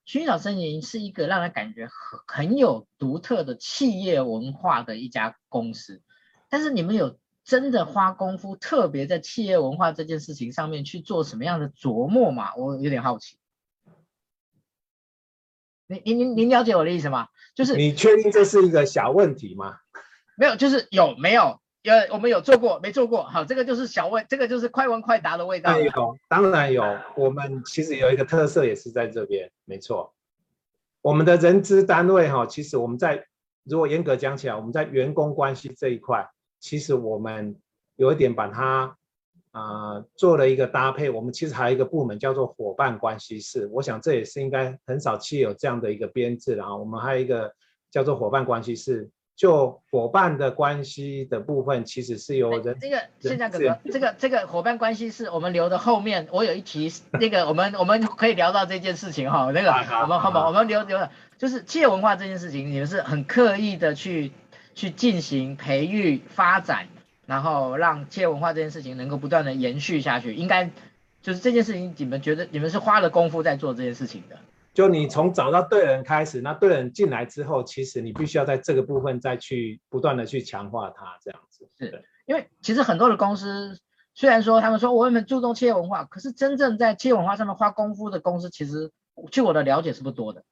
[0.06, 6.02] 薰衣草森林是一个让人感觉很很有独特的企业文化的一家公司，
[6.48, 12.54] 但是你们有真的花功夫，特别在企业文化这件事情上面去做什么样的琢磨嘛？
[12.56, 13.38] 我有点好奇。
[15.88, 17.30] 您您您您了解我的意思吗？
[17.56, 19.78] 就是你确定这是一个小问题吗？
[20.36, 21.62] 没有，就是有没有？
[21.84, 23.24] 有我们有做过没做过？
[23.24, 25.80] 好，这个就是小问，这个就是快问快答的味道。
[25.80, 27.00] 有，当然有。
[27.16, 30.14] 我们其实有一个特色，也是在这边，没错。
[31.02, 33.26] 我们的人资单位哈，其实我们在
[33.64, 36.30] 如果严格讲起来，我们在员工关系这一块，
[36.60, 37.56] 其实我们
[37.96, 38.98] 有一点把它
[39.52, 41.10] 啊、呃、做了一个搭配。
[41.10, 46.56] 我们其实还有一个部门叫做伙伴关系室，我想这也是应该很少企业有这样的一个编制。
[46.56, 47.54] 然后我们还有一个
[47.92, 49.10] 叫做伙伴关系室。
[49.38, 59.70] 就伙伴的关系的部分，其实是由人这个现在哥哥，这个这个伙伴关系是我们留的后面，我有一题，那个我们我们可以聊到这件事情哈，那个
[60.02, 64.32] 我们后面我们留留了，就是企业文化这件事情，你们是很刻意的去
[64.78, 66.88] 去进行培育发展，
[67.26, 70.70] 然后让企业文化这件事情能够不断的延续下去，应该
[71.20, 74.38] 就是这件事情，你们觉得你们是花了功夫在做这件事情的。
[74.76, 81.68] 就你从找到对人开始，那对人进来之后，其实你必须要在这个部分再去不断的去强化它，这样子。
[81.80, 83.80] 是，因为其实很多的公司
[84.14, 88.92] 虽然说他们说我们注重企业文化，可是真正在企业文化上面花功夫的公司，其实
[89.32, 90.44] 据我的了解是不多的。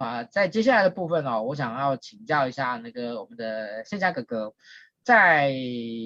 [0.00, 4.54] 啊，在接下来的部分哦，我想要请教一下那个我们的线下哥哥，
[5.02, 5.52] 在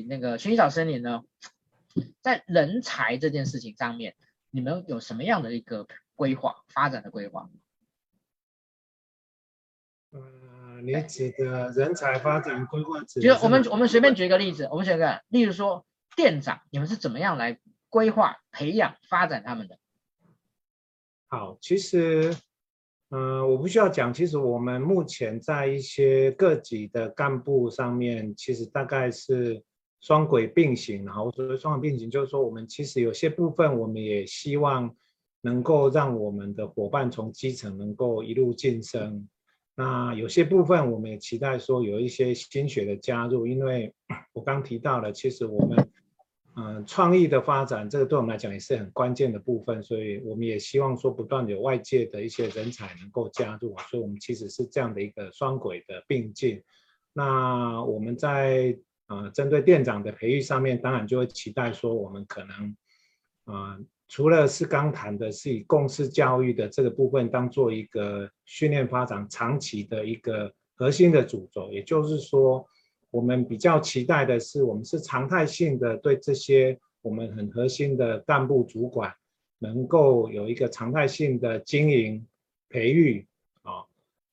[0.08, 1.22] 那个薰衣草森林呢，
[2.20, 4.16] 在人才这件事情上面。
[4.50, 7.48] 你们有什么样的一个规划发展的规划？
[10.10, 19.78] 呃，你指的人才发展规划，就我们我们随便举一个例子，我们举个例如说店长，你们是怎么样来规划、培养、发展他们的？
[21.28, 22.36] 好，其实，
[23.10, 29.62] 嗯、我不需要讲，其实我们目前在一些各级的干部上面，其实大概是。
[30.00, 34.94] 双轨并行，然后所谓双轨并行，就是说我们其实有些部分，我们也希望
[35.40, 39.26] 能够让我们的伙伴从基层能够一路晋升。
[39.74, 43.94] 那有些部分，我们也期待说有一些新血的加入，因为
[44.34, 45.88] 我刚提到了，其实我们、
[46.56, 56.62] 呃、创意的发展，这个对我们来讲也是很关键的部分，所以我们也希望说不断有外界的一些人才能够加入，所以我们其实是这样的一个双轨的并进。
[57.12, 62.76] 那我们在啊，针对店长的培育上面，当然就会期待说，我们可能，
[63.44, 72.66] 啊，除了是刚谈的，是以共识教育的这个部分当做一个训练发展长期的一个核心的主轴，也就是说，
[73.14, 79.14] 我们比较期待的是，我们是常态性的对这些我们很核心的干部主管，
[79.58, 82.26] 能够有一个常态性的经营
[82.68, 83.26] 培育
[83.62, 83.84] 啊，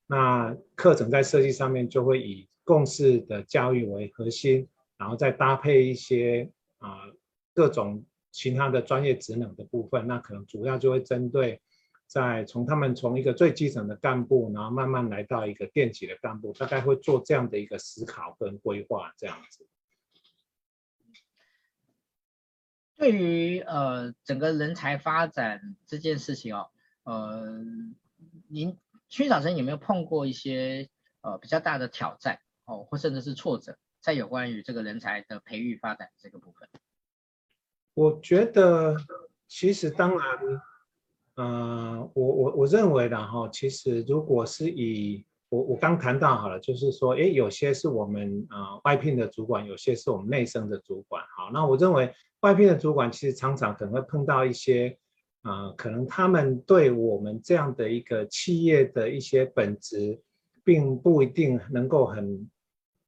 [0.07, 2.47] 那课程在设计上面就会以。
[2.63, 4.65] 共识的教育为核心，
[4.95, 7.01] 然后再搭配一些啊、
[7.53, 11.59] 各种其他的专业职能的部分，那可能主要就会针对
[12.11, 19.65] 在从他们从一个最基层的干部，然后慢慢来到一个店级的干部，大概会做这样的一个思考跟规划这样子。
[22.97, 26.69] 对于呃整个人才发展这件事情哦，
[27.03, 27.63] 呃，
[28.49, 28.77] 您
[29.09, 30.89] 薰长生有没有碰过一些
[31.21, 32.41] 呃比较大的挑战？
[32.65, 36.67] 哦，或甚至是挫折，在有关于这个人才的培育发展这个部分？
[37.93, 38.97] 我觉得
[39.47, 40.61] 其实当然，
[41.35, 51.23] 呃，我我我认为的哈，其实如果是以我我刚谈到好了，就是说，哎，有些是我们啊、外聘的主管，有些是我们内生的主管。
[51.35, 54.97] 好，那我认为外聘的主管其实常常可能会碰到一些、
[55.43, 60.21] 呃，可能他们对我们这样的一个企业的一些本质，
[60.63, 62.49] 并不一定能够很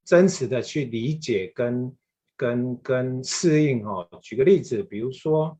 [0.06, 1.98] 真实的去理解跟
[2.36, 4.08] 跟跟适应哦。
[4.22, 5.58] 举个例子，比如说，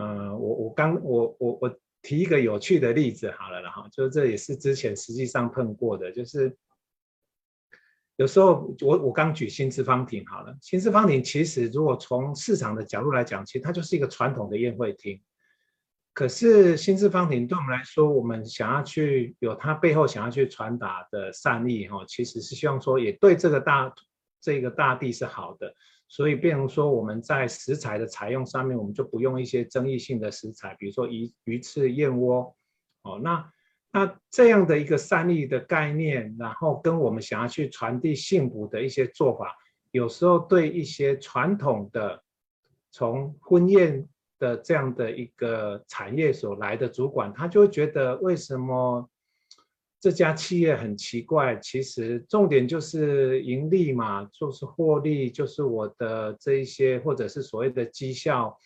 [0.00, 1.80] 呃，我我刚我我我。
[2.02, 6.56] 提一个有趣的例子好了，然后就是这也是之前实际上碰过的，就是
[8.16, 15.20] 有时候我我刚举新资方庭好了，新资方庭其实如果从市场的角度来讲，其实它就是一个传统的宴会厅。
[16.14, 23.94] 可是新资方庭对我们来说，我们想要去有它背后想要去传达的善意哈，其实是希望说也对这个大
[24.40, 25.74] 这个大地是好的。
[26.12, 32.52] 所以，变成说我们在食材的采用上面，我们就不用一些争议性的食材，比如说鱼、鱼翅、燕窝，
[33.02, 33.48] 哦，那
[33.92, 39.54] 那这样的一个善意的概念，然后跟我们想要去传递幸福的一些做法，
[39.92, 42.20] 有时候对一些传统的
[42.90, 44.04] 从婚宴
[44.40, 49.08] 的这样的一个产业所来的主管，他就会觉得为什么？
[50.00, 58.58] 这家企业很奇怪，其实重点就是盈利嘛，就是获利，就是我的这一些，或者是所谓的绩效、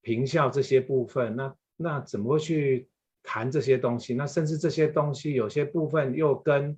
[0.00, 1.36] 评效这些部分。
[1.36, 2.88] 那那怎么会去
[3.22, 4.12] 谈这些东西？
[4.12, 6.76] 那甚至这些东西有些部分又跟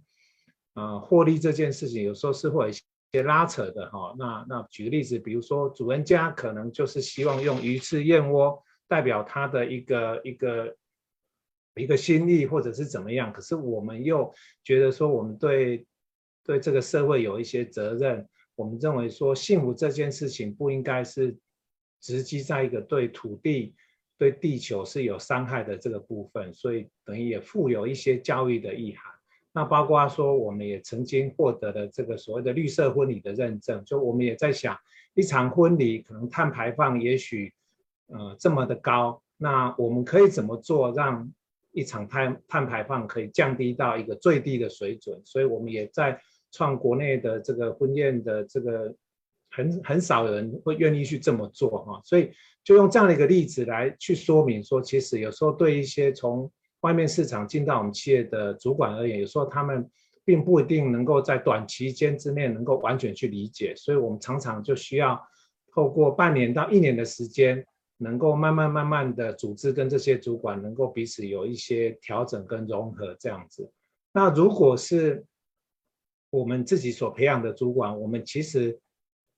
[0.75, 4.15] 呃获利这件事情，有时候是会有一些拉扯的哈。
[4.19, 10.77] 那那举个例子，比如说主人家可能就是希望用鱼翅燕窝代表他的一个一个。
[11.77, 14.33] 一个心意，或者是怎么样，可是我们又
[14.63, 15.87] 觉得说，我们对
[16.45, 18.27] 对这个社会有一些责任。
[18.57, 21.37] 我们认为说，幸福这件事情不应该是
[22.01, 23.75] 直击在一个对土地、
[24.17, 29.13] 对地球是有伤害的这个部分，所以等于也附有一些教育的意涵。
[29.53, 34.79] 那包括说，我们也曾经获得了这个所谓的绿色婚礼的认证，就我们也在想，
[35.15, 37.53] 一场婚礼可能碳排放也许
[38.07, 41.33] 呃这么的高，那我们可以怎么做让
[41.75, 46.19] 一场碳碳排放可以降低到一个最低的水准，所以我们也在
[46.53, 48.95] 创国内的这个婚宴的这个
[49.51, 52.31] 很很少人会愿意去这么做哈，所以
[52.63, 56.49] 就用这样的一个例子来去说明说，其实有时候对一些从
[56.81, 59.91] 外面市场进到我们企业的主管而言，有时候他们
[60.25, 65.21] 并不一定能够在短期间之内能够完全去理解，所以我们常常就需要
[65.73, 67.67] 透过半年到一年的时间。
[68.05, 73.73] 能够慢慢慢慢的组织跟这些主管能够彼此有一些调整跟融合这样子。
[74.13, 75.25] 那如果是
[76.29, 78.79] 我们自己所培养的主管，我们其实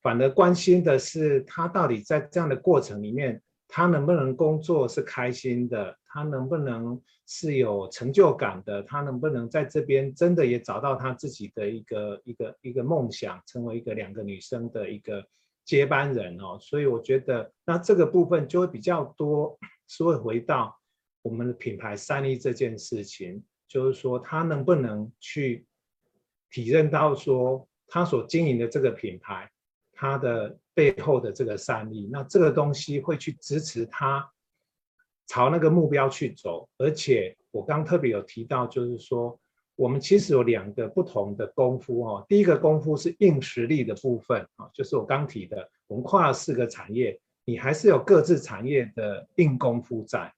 [0.01, 15.25] 反而关心的是他到底在这样的过程里面，他能不能工作是开心的，他能不能是有成就感的，他能不能在这边真的也找到他自己的一个一个一个梦想，成为一个两个女生的一个。
[15.67, 20.79] 接班人哦，所以我觉得那这个部分就会比较多，是会回到
[21.21, 25.67] 我们的品牌善意这件事情，就是说他能不能去
[26.49, 29.51] 体认到说他所经营的这个品牌，
[29.91, 34.31] 他的背后的这个善意，那这个东西会去支持他
[35.27, 39.39] 朝那个目标去走，而且我刚特别有提到，就是说。
[39.77, 42.25] 我们其实有两个不同的功夫哦。
[42.27, 50.33] 第一个功夫是硬实力的部分啊，就是我刚提的，我们跨了四个产业，你还是有各自产业的硬功夫在。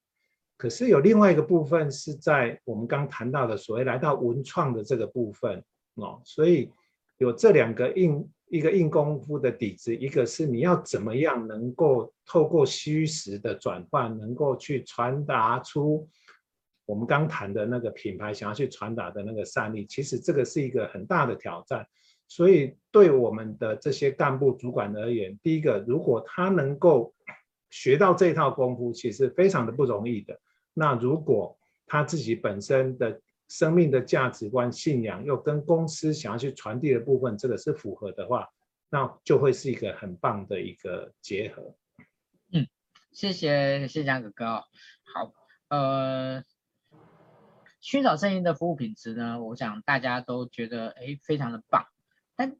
[0.57, 5.63] 可是有另外一个部分是在我们刚谈到的所谓来到文创的这个部分
[5.95, 6.21] 哦。
[6.25, 6.69] 所以
[7.17, 16.05] 有这两个硬一个硬功夫的底子，一个是你要怎么样能够透过虚实的转换，能够去传达出。
[16.89, 21.87] 我们刚谈的那个品牌想要去传达的那个善意，其实这个是一个很大的挑战。
[22.27, 27.13] 所以对我们的这些干部主管而言，第一个，如果他能够
[27.69, 30.39] 学到这套功夫，其实非常的不容易的。
[30.73, 38.49] 那如果他自己本身的生命的价值观、信仰又跟公司想要去传递的部分，这个是符合的话，
[38.89, 41.75] 那就会是一个很棒的一个结合。
[42.51, 42.67] 嗯，
[43.11, 44.45] 谢谢谢江哥哥。
[45.13, 45.31] 好，
[45.67, 46.43] 呃。
[47.81, 51.85] 薰衣草森林的服务品质呢，我想大家都觉得哎，非常的棒。
[52.35, 52.55] 但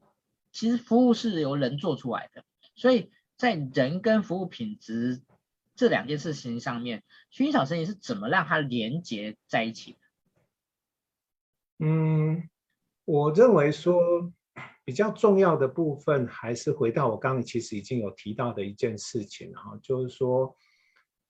[0.51, 2.43] 其实服务是由人做出来的，
[2.75, 5.21] 所以在人跟服务品质
[5.75, 9.99] 这两件事情上面，薰衣草森林是怎么让它连接在一起的？
[11.85, 12.49] 嗯，
[13.05, 14.01] 我认为说
[14.83, 20.53] 比较重要的部分还是回到我刚才其实已经有提到的一件事情哈，就是说，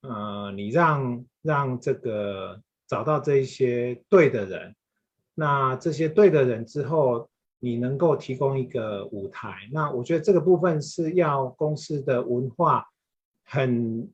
[0.02, 2.60] 呃，你让让这个
[2.90, 4.76] 找到这一些对的人，
[5.36, 7.30] 那这些对的人之后，
[7.60, 12.86] 你能够提供一个舞台，那我觉得这个部分是要公司的文化
[13.44, 14.12] 很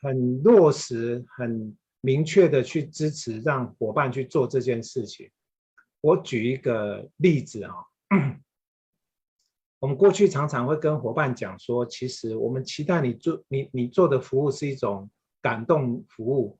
[0.00, 5.30] 很落实、很明确的去支持，让伙伴去做这件事情。
[6.00, 7.74] 我举一个例子啊。
[9.78, 16.58] 我们过去常常会跟伙伴讲说，其实我们期待你做你你做的服务是一种感动服务，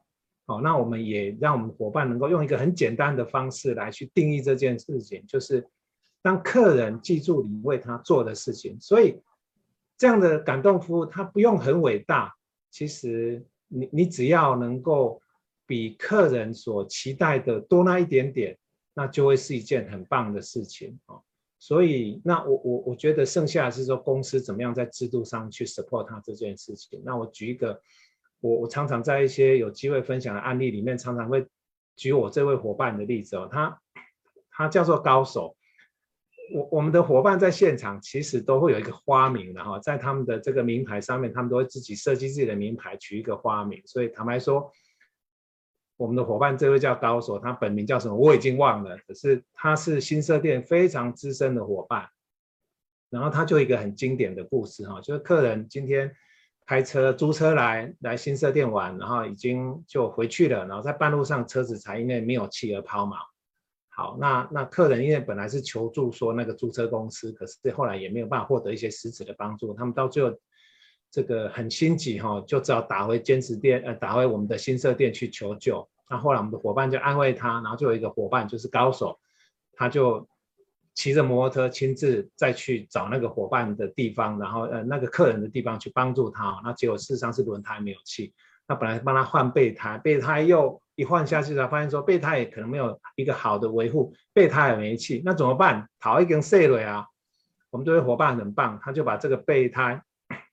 [0.51, 5.65] 好，那我们也让我们伙伴能够用一个很简单的方式来去定义这件事情，就是
[6.23, 9.23] 当客人记住你为他做的事情，所以
[9.97, 12.35] 这样的感动服务它不用很伟大，
[12.69, 15.23] 其实你你只要能够
[15.69, 18.59] 比客人所期待的多那一点点，
[18.93, 21.23] 那就会是一件很棒的事情哦。
[21.61, 27.01] 所以，那我我我觉得剩下是说公司怎么样在制度上去 support 他这件事情。
[27.05, 27.81] 那我举一个，
[28.41, 31.47] 我我常常在一些有机会分享的案例里面，常常会
[31.97, 33.49] 举我这位伙伴的例子哦。
[33.51, 33.81] 他
[34.51, 35.57] 他叫做高手。
[36.53, 43.81] 我我们的伙伴在现场其实都会有一个花名的哈，在他们的这个名牌上面，他们都会自己设计自己的名牌，取一个花名。
[43.87, 44.73] 所以坦白说。
[45.97, 52.09] 我们的伙伴这位叫高手，他本名叫什么我已经忘了，可是他是新社店非常资深的伙伴。
[53.11, 56.11] 然后他就一个很经典的故事哈，就是客人今天
[56.71, 63.17] 开车租车来来新社店玩，然后已经就回去了，然后在半路上车子才因为没有气而抛锚。
[63.89, 70.33] 好，那那客人因为本来是求助说那个租车公司，可是后来也没有办法获得一些实质的帮助，他们到最后。
[71.13, 75.85] 这个很心急哈，就只好打回坚持店，呃，打回我们的新社店去求救。
[76.09, 79.19] 那后来我们的伙伴就安慰他，然后就有一个伙伴就是高手，
[79.73, 80.29] 他就
[81.01, 86.61] 骑着摩托车亲自再去找那个伙伴的地方，然后呃那个客人的地方去帮助他。
[86.63, 88.35] 那结果事实上是轮胎没有气，
[88.69, 95.89] 那本来帮他换备胎，备胎又一换下去才发现说备胎也可能没有一个好的维护，备胎也没气，那怎么办？
[95.99, 97.07] 淘一根碎了啊！
[97.71, 100.03] 我们这位伙伴很棒，他就把这个备胎。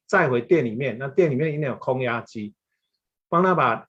[0.05, 2.53] 载回店里面，那店里面一定有空压机，
[3.27, 3.85] 帮他把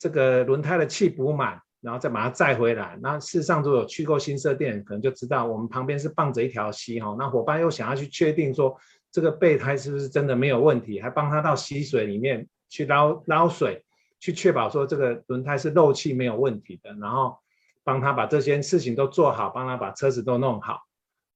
[0.00, 2.98] 这个轮胎的气补满，然后再把它载回来。
[3.00, 7.14] 那事实上，如果有去过新社店，可能就知道我们旁边是傍着一条溪哈。
[7.18, 8.76] 那伙伴又想要去确定说
[9.10, 13.84] 这个备胎是不是真的没有问题，还帮他到溪水里面去捞捞水，
[14.18, 17.38] 去确保说这个轮胎是漏气没有问题的，然后
[17.82, 20.80] 帮他把这些事情都做好，帮他把车子都弄好。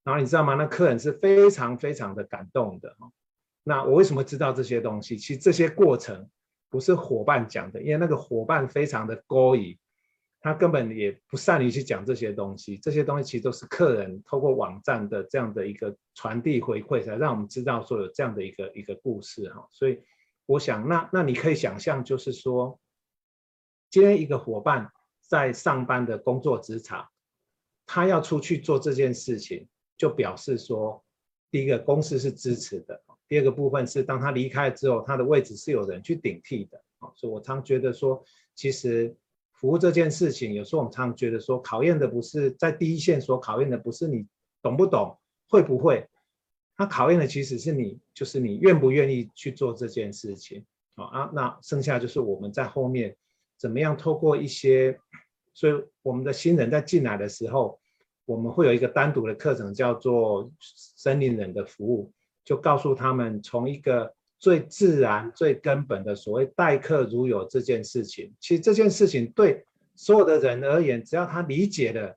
[0.04, 0.54] 然后你知道吗？
[0.54, 2.94] 那客人是非常非常的感动的。
[3.62, 5.16] 那我为什么知道这些东西？
[5.16, 6.28] 其实这些过程
[6.68, 9.78] 不是伙伴讲的，因为那个伙伴非常的高义，
[10.44, 12.76] 他根本也不善于去讲这些东西。
[12.76, 19.66] 这些东西其实都是客人透过网站的这样的一个传递回馈，才让我们知道说有这样的一个一个故事哈。
[19.70, 20.02] 所以
[20.44, 22.78] 我想，那那你可以想象，就是说，
[23.88, 24.92] 今天一个伙伴
[25.22, 27.08] 在上班的工作职场，
[27.86, 29.66] 他要出去做这件事情，
[29.96, 31.02] 就表示说，
[31.50, 33.02] 第一个公司是支持的。
[33.26, 38.22] 第二个部分是，当他离开之后，他的位置是有人去顶替的啊，所以我常觉得说，
[38.54, 39.16] 其实
[39.54, 44.26] 服务这件事情，有时候我们常常觉得说，考验的不是在第一线所考验的不是你
[44.60, 45.16] 懂不懂、
[45.48, 46.06] 会不会，
[46.76, 50.64] 他考验的其实是你，就是你愿不愿意去做这件事情
[50.96, 51.30] 啊。
[51.32, 53.16] 那剩下就是我们在后面
[53.56, 54.98] 怎么样透过一些，
[55.54, 57.78] 所以我们的新人在进来的时候，
[58.24, 62.12] 我们会有一个单独的课程，叫做森林人的服务。
[62.44, 69.64] 就告诉他们，从一个最自然、最根本的所谓待客如友这件事情，其实这件事情对
[69.94, 72.16] 所有的人而言，只要他理解了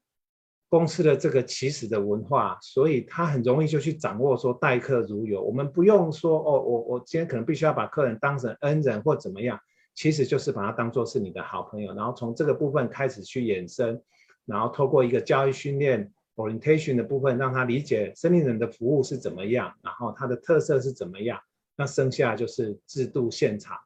[0.70, 5.41] 公司的这个起始的文化，所以他很容易就去掌握说待客如友。
[5.41, 9.59] 我们不用说哦，我我今天可能必须要把客人当成恩人或怎么样，
[9.95, 14.01] 其实就是把他当做是你的好朋友，然后从这个部分开始去衍生，
[14.45, 16.11] 然后透过一个教育训练。
[16.38, 21.39] orientation 的部分，让他理解森林人的服务是怎么样，然后它的特色是怎么样。
[21.78, 23.78] 那剩下就是制度现场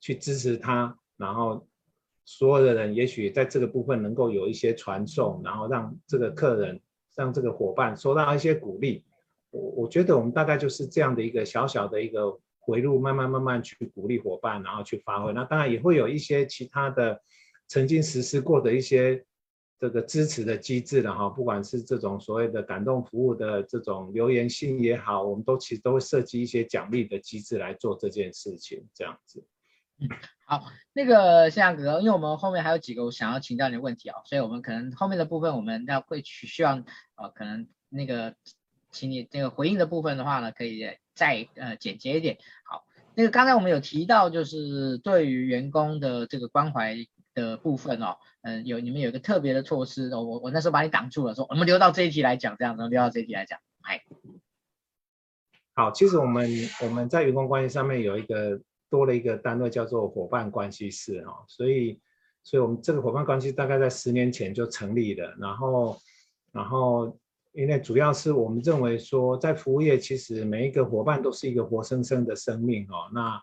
[0.00, 1.66] 去支持他，然后
[2.24, 6.80] 所有的人也许在这个部分能够有一些传送，然后让这个客人、
[7.16, 9.04] 让这个伙伴收到一些鼓励。
[9.50, 15.32] 我我觉得我们大概就是这样的一个小小的一个回路，慢慢慢慢去鼓励伙伴，然后去发挥。
[15.32, 17.20] 那当然也会有一些其他的
[17.66, 19.24] 曾经实施过的一些。
[19.80, 29.44] 这个支持的机制的哈，不管是这种所谓的感动服务的这种留言信也好，我们都其实都会设计一些奖励的机制来做这件事情，这样子。
[29.98, 30.08] 嗯，
[30.46, 36.82] 好，那个现在哥哥，因为我们后面还有几个我想要请教你的问题啊，所以我们可能后面的部分我们要会去需要
[37.16, 38.34] 呃，可能那个
[38.90, 42.38] 请你这个回应的部分的话呢，可以再呃简洁一点。
[42.64, 46.96] 好，那个刚才我们有提到，就是对于员工的这个关怀
[47.34, 54.02] 的部分哦，嗯、有你们有一个特别的措施，我我那时候把你挡住了，说我们留到这一题来讲，这样子留到这一题来讲，哎。
[55.76, 56.48] 好，其实我们
[56.82, 62.00] 我们在员工关系上面有一个多了一个单位叫做伙伴关系室哦，所以
[62.44, 65.98] 所以我们这个伙伴关系大概在十年前就成立了，然后
[66.52, 67.18] 然后
[67.54, 73.42] 因为主要是我们认为说在服务业其实每一个伙伴都是一个活生生的生命哦，那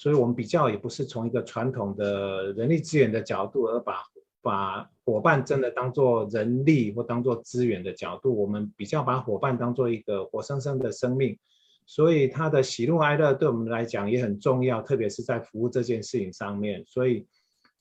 [0.00, 3.94] 所以我们比较也不是从一个传统的人力资源的角度而把
[4.40, 11.36] 把伙伴真的当做人力或当做资源的角度，我们比较把伙伴当做一个活生生的生命。
[11.84, 16.84] 所以他的喜怒哀乐对我们来讲也很重要，特别是在服务这件事情上面。
[16.86, 17.26] 所以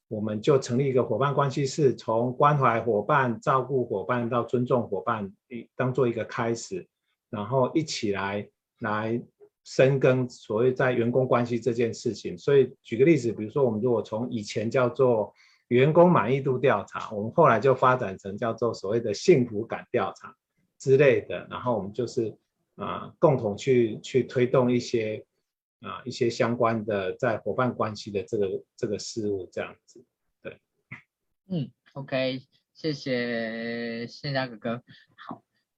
[0.07, 5.32] 我们就成立一个伙伴关系室，从关怀伙伴、照顾伙伴到尊重伙伴，
[5.76, 6.88] 当做一个开始，
[7.30, 8.49] 然后一起来
[8.80, 9.22] 来
[9.68, 12.38] 深耕所谓在员工关系这件事情。
[12.38, 15.34] 所以举个例子，比如说我们如果从以前叫做
[15.68, 20.34] 员工满意度调查，我们后来就发展成叫做所谓的幸福感调查
[20.80, 22.34] 之类的，然后我们就是。
[22.80, 25.26] 啊，共同去去推动一些
[25.82, 30.05] 啊一些相关的在伙伴关系的这个这个事物，这样子，
[30.43, 30.59] 对，
[31.47, 32.43] 嗯，OK，
[32.76, 34.84] 谢谢谢家哥哥。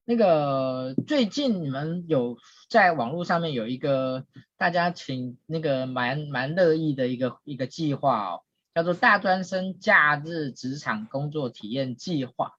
[0.09, 2.35] 那个最近你们有
[2.67, 4.25] 在网络上面有一个
[4.57, 8.41] 大家请那个蛮蛮乐意的一个一个计划哦，
[8.73, 12.53] 叫做大专生假日职场工作体验计划。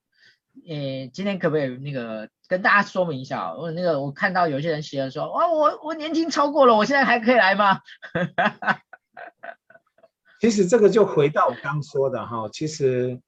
[0.65, 3.53] 诶，今天可不可以那个跟大家说明一下？
[3.53, 7.81] 我那个我看到有些人写了说，哇，我我年轻超过了，我现在还可以来吗？
[10.39, 13.19] 其实这个就回到我刚说的哈，其实，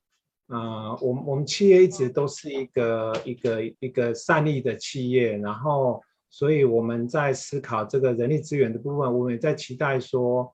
[0.53, 5.99] 呃，我们我们企业一直都是一个一个一个善意的企业，然后，
[6.29, 10.53] 所以我们在思考这个人力资源的部分，我们也在期待说，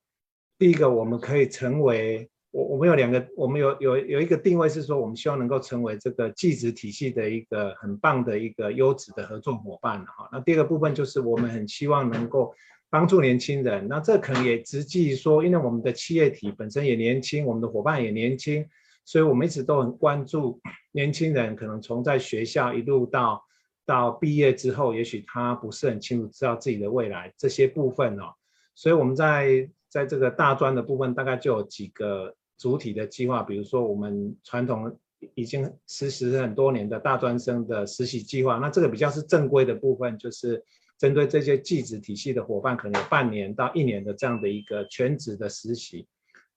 [0.58, 2.30] 第一个我们可以成为。
[2.52, 10.28] 我我们有两个，我们有有有一个定位是说，我们希望能够成为这个技职体系的一个很棒的一个优质的合作伙伴哈。
[10.32, 12.52] 那第二个部分就是我们很希望能够
[12.90, 18.66] 帮助年轻人，那这可能也直击说，因为我们的企业体本身也年轻，我们的伙伴也年轻，
[19.06, 20.60] 所以我们一直都很关注
[20.92, 23.44] 年轻人，可能从在学校一路到
[23.86, 28.34] 到毕业之后，也许他不是很清楚知道自己的未来这些部分哦，
[28.76, 32.36] 所以我们在在这个大专的部分大概就有几个。
[32.62, 34.94] 主体的计划，比如说我们传统
[35.34, 40.62] 已经实施很多年的大专生的实习计划，那这个比较是正规的部分，就是
[40.98, 46.06] 针对这些技职体系的伙伴，可能有半年到一年的这样的一个全职的实习。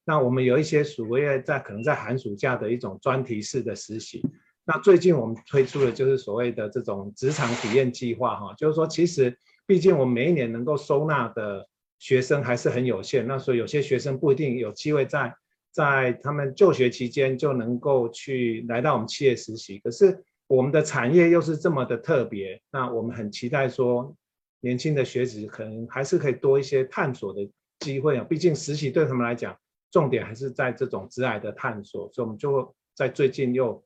[0.04, 4.22] 那我们有一些属于在可能在寒暑假的一种专题式的实习。
[4.64, 9.36] 那最近我们推出的就是所谓的这种职场体验计划，哈，就是说其实
[9.66, 11.66] 毕竟我们每一年能够收纳的
[11.98, 15.34] 学生还是很有限，那所以有些学生不一定有机会在。
[15.74, 24.14] 在他们就学期间就能够去来到我们企业实习，可是我们的产业又是这么的特别，那我们很期待说，
[24.60, 27.50] 年轻的学子可能还是可以多一些探索的
[27.80, 28.24] 机会啊。
[28.28, 29.56] 毕竟实习对他们来讲，
[29.92, 33.84] 重点还是在这种职涯的探索，所以我们就在最近又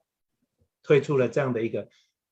[0.83, 1.87] 推出了这样的一个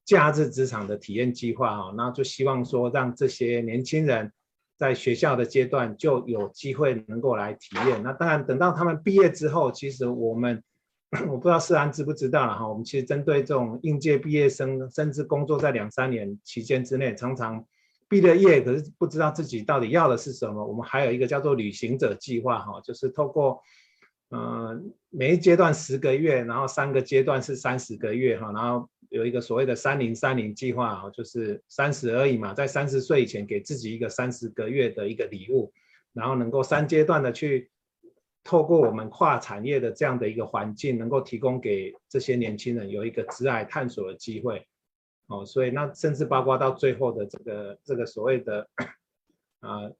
[0.07, 4.33] 假日职场的体验计划啊，那就希望说让这些年轻人。
[4.77, 10.61] 在学校的阶段就有机会能够来体验，那当然等到他们毕业之后，其实我们
[11.31, 17.64] 我不知道世安知不知道了哈，我们其实针对这种应届毕业生，甚至工作在两三年期间之内，常常
[18.09, 23.62] 毕了业，可是不知道自己到底要的是什么，我们还有一个叫做旅行者计划哈，就是透过。
[24.30, 24.80] 呃，
[25.11, 35.72] 每一阶段十个月，然后三个阶段是三十个月哈，然后有一个所谓的三零三零计划，就是三十而已嘛，在三十岁以前给自己一个三十个月的一个礼物，
[36.12, 37.70] 然后能够三阶段的去
[38.42, 44.66] 透过我们跨产业的这样的一个环境，能够提供给这些年轻人有一个职涯探索的机会，
[45.27, 48.68] 哦，所以那甚至包括到最后的这个这个所谓的
[49.61, 49.91] 啊。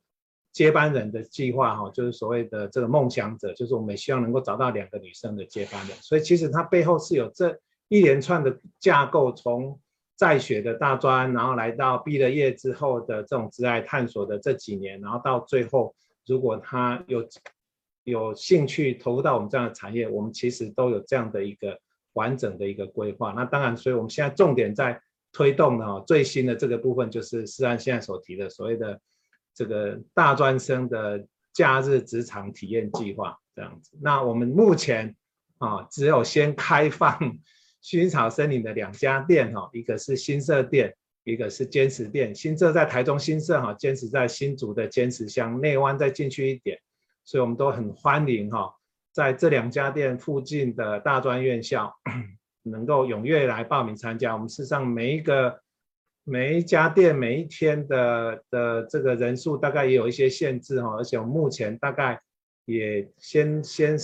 [0.53, 5.97] 接班人的计划哈，就是所谓的这个梦想者，就是我们希望能够找到两个女生的接班人。
[5.97, 7.59] 所以其实它背后是有这
[7.89, 9.81] 一连串的架构，从
[10.14, 15.93] 在学的大专，然后来到毕了业之后的这种挚爱探索的这几年，然后到最后，
[16.25, 17.29] 如果他有
[18.05, 21.77] 有兴趣投入到我们这样的产业，我们其实都有这样的一个
[22.12, 23.33] 完整的一个规划。
[23.33, 25.01] 那当然，所以我们现在重点在
[25.35, 28.99] 推动的哈，最新的这个部分就是世安现在所提的所谓的。
[29.57, 35.14] 这个大专生的假日职场体验计划这样子，那我们目前
[35.59, 37.16] 啊，只有先开放
[37.80, 46.76] 薰衣草森林的两家店哈，一个是新社店，一个是坚持店，新社在台中新社哈，坚持在新竹的坚持乡，内湾再进去一点，
[47.24, 48.74] 所以我们都很欢迎哈，
[49.12, 51.95] 在这两家店附近的大专院校
[52.65, 54.35] 能够踊跃来报名参加。
[54.35, 55.61] 我们事实上每一个
[56.25, 62.21] 每一家店每一天的的这个人数大概也有一些限制哈，而且我们目前大概
[62.65, 63.97] 也先先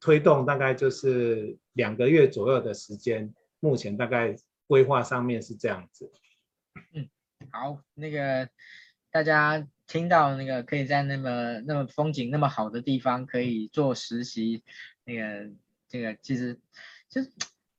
[0.00, 4.36] 推动大概就是两个月左右的时间，目前大概
[4.66, 6.12] 规划上面是这样子。
[6.92, 7.08] 嗯，
[7.50, 8.48] 好，那个
[9.10, 14.62] 大家听到那个可以在那么那么风景那么好的地方可以做实习，
[15.04, 15.50] 那个
[15.88, 16.60] 这个其实
[17.08, 17.30] 就是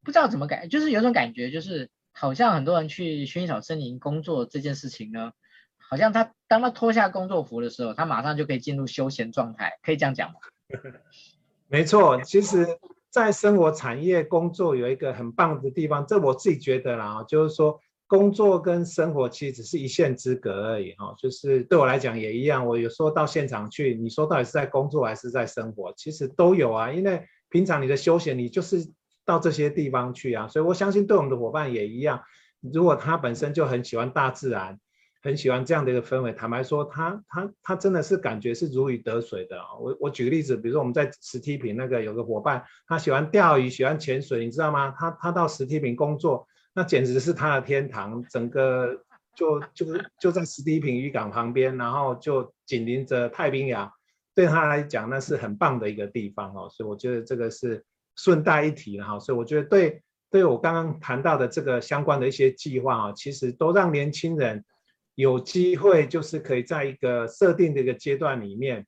[0.06, 5.34] 不知道怎么感，就是有种感觉，就是好像很多人去薰衣草森林工作这件事情呢，
[5.78, 10.36] 好像他当他脱下工作服的时候，他马上就可以进入休闲状态，可以这样讲吗？
[11.68, 12.66] 没错，其实，
[13.10, 17.82] 在生活产业工作有一个很棒的地方，这我自己觉得啦，就是说。
[18.08, 22.64] 工作跟生活其实只是一线之隔而已哈，就是对我来讲也一样。
[22.68, 25.92] 我有时候到现场去，你说到底是在工作还是在生活？
[25.98, 28.78] 其实都有啊，因为平常你的休闲，你就是
[29.26, 30.48] 到这些地方去啊。
[30.48, 32.22] 所以我相信对我们的伙伴也一样。
[32.62, 34.80] 如果他本身就很喜欢大自然，
[35.22, 39.58] 很喜欢这样的一个氛围，坦白说，他他他真的是感觉是如鱼得水的。
[39.80, 44.94] 我我举个例子，比如说我们在石梯坪那个有个伙伴，他喜欢钓鱼，喜欢潜水，你知道吗？
[44.98, 46.48] 他他到石梯坪工作。
[46.78, 49.02] 那简直是他的天堂，整个
[49.34, 49.86] 就就
[50.20, 53.90] 就在石梯坪渔港旁边，然后就紧邻着太平洋，
[54.36, 57.84] 对他来讲那是很棒的一个地方哦，所以我觉得这个是
[58.16, 60.02] 顺带一提了哈，所以我觉得对
[60.32, 64.64] 对我刚刚谈到的这个相关的一些计划啊，其实都让年轻人
[65.16, 68.86] 有机会，就是可以在一个设定的一个阶段里面。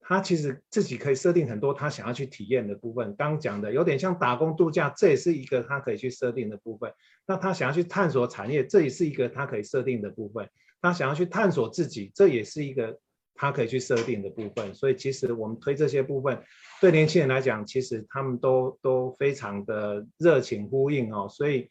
[0.00, 6.90] 他其实自己可以设定很多他想要去体验的部分，刚刚讲的有点像打工度假，这也是一个他可以去设定的部分。
[7.26, 10.48] 那他想要去探索产业，这也是一个他可以设定的部分。
[10.80, 12.98] 他想要去探索自己，这也是一个
[13.38, 14.74] 他可以去设定的部分。
[14.74, 16.42] 所以其实我们推这些部分，
[16.82, 21.26] 对年轻人来讲，其实他们都都非常的热情呼应哦。
[21.30, 21.70] 所以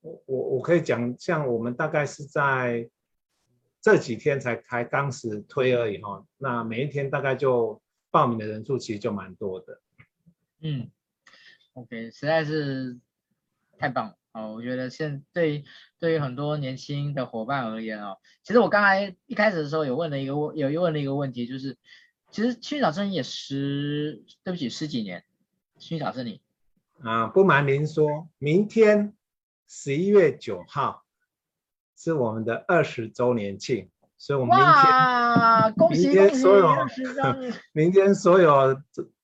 [0.00, 2.88] 我我我可以讲，像我们大概是在。
[3.84, 9.78] 这几天才开当时推而已哈，那每一天大概就报名的人数其实就蛮多的。
[10.62, 10.90] 嗯
[11.74, 12.98] ，OK，实在是
[13.76, 14.52] 太棒了哦！
[14.52, 15.64] 我觉得现对
[15.98, 21.78] 对于很多年轻的伙伴而言哦，其实我刚才一开始的时候有问了一个问，有问了一个问题，就是
[22.30, 25.24] 其实薰衣草森林也十，对不起，十几年，
[25.78, 26.38] 薰衣草森林
[27.00, 29.14] 啊，不瞒您说，明天
[29.66, 31.00] 十一月九号。
[31.96, 36.68] 是我们的二十周年庆，所以我们明天，恭喜明天所有，
[37.72, 38.76] 明天所有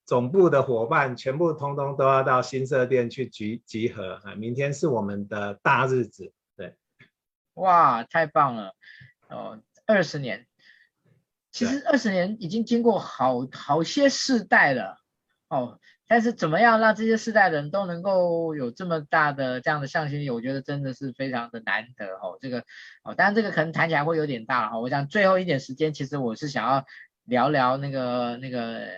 [0.05, 4.35] 总部的伙伴全部通通都要到新社店去集集合啊！
[4.35, 6.75] 明天是我们的大日子，对，
[7.53, 8.73] 哇，太棒了
[9.29, 9.61] 哦！
[9.85, 10.47] 二十年，
[11.51, 14.97] 其实二十年已经经过好好些世代了
[15.47, 15.79] 哦。
[16.07, 22.37] 但是怎么样让这些世代人都能够有这么大的这样的向心力，我觉得真的是非常的难得哦。
[22.41, 22.65] 这个
[23.05, 24.77] 哦，当然这个可能谈起来会有点大哈。
[24.77, 26.85] 我想最后一点时间，其实我是想要
[27.23, 28.89] 聊聊那个那个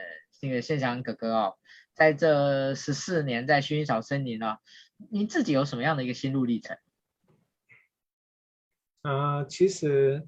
[0.48, 1.54] 那个现场哥哥哦，
[1.94, 4.58] 在这十四年在薰衣草森林呢，
[5.10, 6.78] 你自己有什么样的一个心路历程？
[9.02, 10.28] 呃，其实，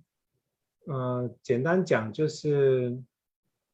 [0.88, 2.98] 呃，简单讲就是。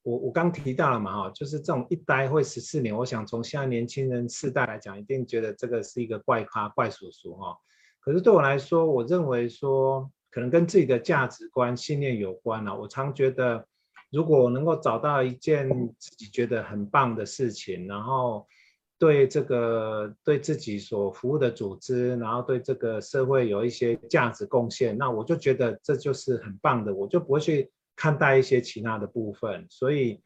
[0.04, 7.56] 我我刚提到了嘛，哈，就是这种一待会十四年，我想从现在年轻人世代来讲，一定觉得这个是一个怪咖、怪叔叔哈。
[8.00, 12.76] 可是对我来说，我认为说可能跟自己的价值观、信念有关了。
[12.76, 13.68] 我常觉得，
[14.12, 18.46] 如果能够找到一件自己觉得很棒的事情，然后
[19.00, 27.72] 对这个对自己所服务的组织，然后对这个社会有一些价值贡献，那我就觉得这就是很棒的，我就不会去。
[27.94, 30.20] 看待一些其他的部分，所以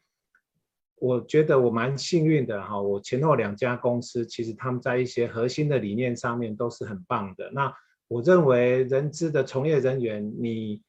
[0.94, 2.80] 我觉得我蛮幸运的哈。
[2.80, 7.50] 我前后两家公司，其实他们在一些核心的理念上面都是很棒的。
[7.52, 7.70] 那
[8.08, 10.80] 我认为人资的从业人员，你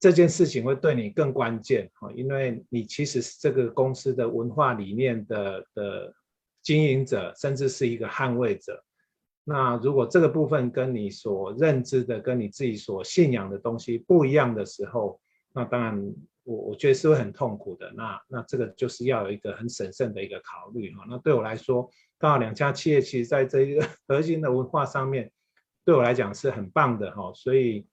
[0.00, 6.14] 这件事情会对你更关键哈，因为你其实是这个公司的文化理念的的
[6.62, 8.84] 经营者，甚至是一个捍卫者。
[9.44, 15.18] 那如果这个部分跟你所认知的、跟你自己所信仰的东西不一样的时候，
[15.54, 15.98] 那当然
[16.44, 17.90] 我，我我觉得是会很痛苦的。
[17.96, 21.04] 那那这个就是要有一个很审慎的一个考虑哈。
[21.08, 25.32] 那对我来说，刚好两家企业其实在这一个核心的文化上面，
[25.84, 27.32] 对我来讲是很棒的哈。
[27.34, 27.86] 所以，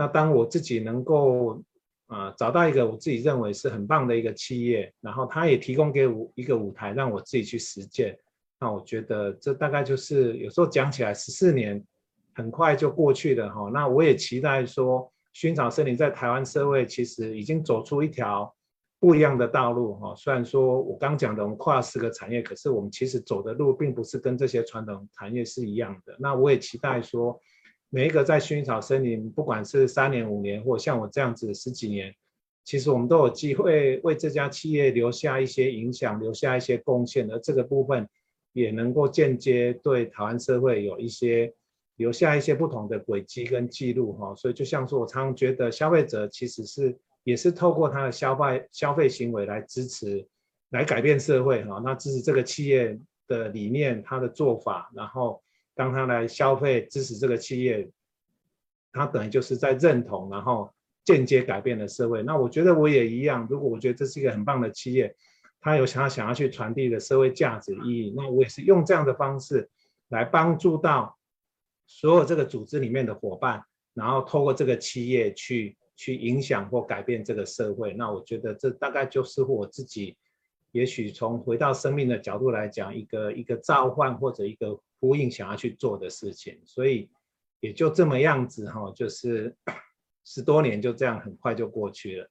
[0.00, 1.62] 那当我自己能够
[2.06, 8.18] 啊、找到一个我自己认为是很棒的一个企业，然后他也提供给我一个舞台让我自己去实践，
[8.58, 11.84] 那我觉得这大概就是有时候讲起来十四年
[12.34, 13.70] 很快就过去了哈。
[13.72, 18.52] 那我也期待说，薰草森林在台湾社会其实已经走出一条
[18.98, 20.14] 不一样的道路哈。
[20.16, 26.16] 虽然说我刚讲的我们跨四个产业，可是我们其实走的路并不是跟这些传统产业是一样的。
[26.18, 27.38] 那我也期待说，
[27.90, 32.14] 每一个在薰衣草森林，不管是三年、五年，或像我这样子十几年，
[32.64, 38.08] 其实我们都有机会为这家企业留下一些影响，留下一些贡献，而这个部分
[38.54, 41.52] 也能够间接对台湾社会有一些。
[41.96, 50.26] 留下一些不同的轨迹跟记录哈，所以就像说，我常常觉得消费者其实是也是透过他的消费消费行为来支持，
[50.70, 51.78] 来改变社会哈。
[51.84, 55.42] 那支持这个企业的理念，他的做法，然后
[55.80, 57.88] 当他来消费支持这个企业，
[58.92, 60.70] 他等于就是在认同，然后
[61.06, 62.22] 间接改变了社会。
[62.22, 65.16] 那我觉得我也一样，如果我觉得这是一个很棒的企业，
[65.58, 69.70] 他有想要想要去传递的社会价值意义，那我也是用这样的方式
[70.10, 71.16] 来帮助到。
[71.92, 73.64] 所有这个组织里面的伙伴，
[73.94, 80.16] 然后透过这个企业去去影响或改变这个社会，那我觉得这大概就是我自己，
[80.72, 87.10] 也许从回到生命的角度来讲，一个一个召唤或者一个呼应想要去做的事情，所以
[87.60, 89.56] 也就这么样子哈，就是
[90.24, 92.30] 十多年就这样很快就过去了。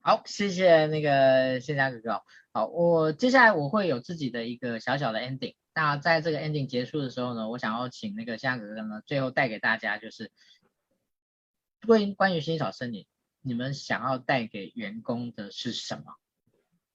[0.00, 2.22] 好，谢谢那个宪嘉哥哥。
[2.52, 5.54] 好，我接下来我会有自己的一个小小的 ending。
[5.74, 10.32] 那在这个 ending 结束的时候呢，我想要请那个夏哥哥呢，最后带给大家就是
[11.86, 13.06] 关于关于薰衣草森林，
[13.42, 16.16] 你们想要带给员工的是什么？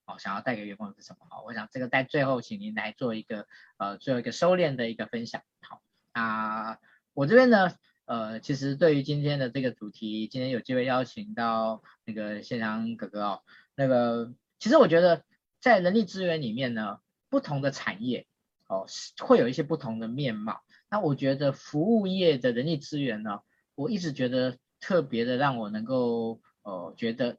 [0.06, 1.28] 好，想要带给员工的是什么？
[1.30, 5.41] 好，我想这个在最后，请您来做一个呃，最后一个收敛的一个分享。
[5.62, 5.82] 好，
[6.14, 6.80] 那
[7.14, 7.76] 我这边呢？
[8.06, 13.43] 呃，其实对于今天的这个主题，今天有机会邀请到那个宪嘉哥哥哦，
[13.76, 15.26] 那个其实我觉得
[15.60, 18.26] 在人力资源里面呢，不同的产业
[18.68, 18.86] 哦，
[19.20, 20.62] 会有一些不同的面貌。
[20.89, 23.41] 那我觉得服务业的人力资源呢，
[23.76, 27.38] 我一直觉得特别的让我能够呃觉得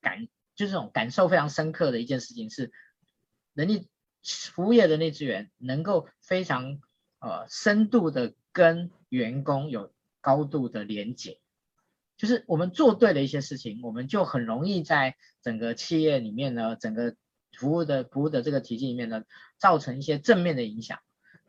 [0.00, 2.72] 感，就是这种感受非常深刻的一件事情是，
[3.52, 3.88] 人力
[4.22, 6.80] 服务业人力资源能够非常
[7.18, 11.38] 呃深度的跟员工有高度的连接，
[12.16, 17.14] 就是我们做对了一些事情，我们就很容易在整个企业里面呢，整个
[17.52, 19.24] 服务的服务的这个体系里面呢，
[19.58, 21.00] 造成一些正面的影响。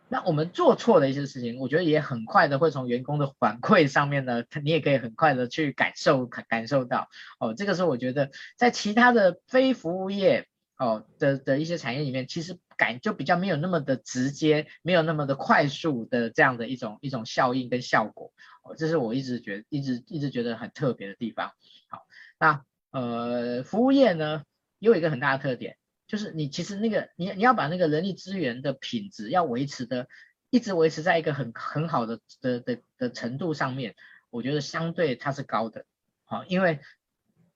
[0.09, 7.09] 那我们做错的一些事情，我觉得也很快的会从员工的反馈上面呢，你也可以很快的去感受感受到。
[7.39, 10.47] 哦，这个是我觉得在其他的非服务业
[10.77, 12.57] 哦的的一些产业里面，其实。
[12.77, 18.33] 感就比较没有那么的直接，没有那么的快速的这样的一种一种效应跟效果，
[18.63, 21.53] 哦，这是我一直觉一直一直觉得很特别的地方。
[21.87, 22.05] 好，
[22.37, 24.43] 那呃服务业呢，
[24.79, 25.77] 也有一个很大的特点，
[26.07, 30.07] 就是你其实那个你你要把那个人力资源的品质要维持的，
[30.49, 33.95] 一直维持在一个很很好的的的的程度上面，
[34.29, 35.85] 我觉得相对它是高的，
[36.23, 36.79] 好，因为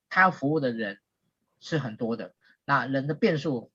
[0.10, 1.00] 它要服务的人
[1.60, 2.34] 是很多的，
[2.66, 3.72] 那人的变数。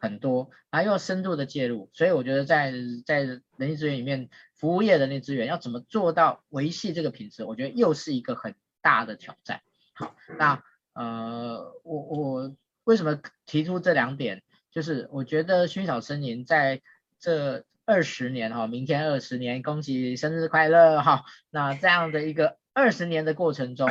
[0.00, 2.72] 很多，然后又要深度的介入，所以我觉得在
[3.04, 9.60] 在人力资源里面，服务业人力资源要怎么做到维系这个品质，我觉得又是一个很大的挑战。
[9.94, 10.62] 好，那
[10.92, 12.56] 呃，我我
[12.88, 14.42] 为什么提出这两点？
[14.70, 16.80] 就是我觉得薰衣草森林在
[17.20, 21.24] 这二十年哈，明天二十年，恭喜生日快乐哈。
[21.50, 23.86] 那这样的一个二十年的过程中，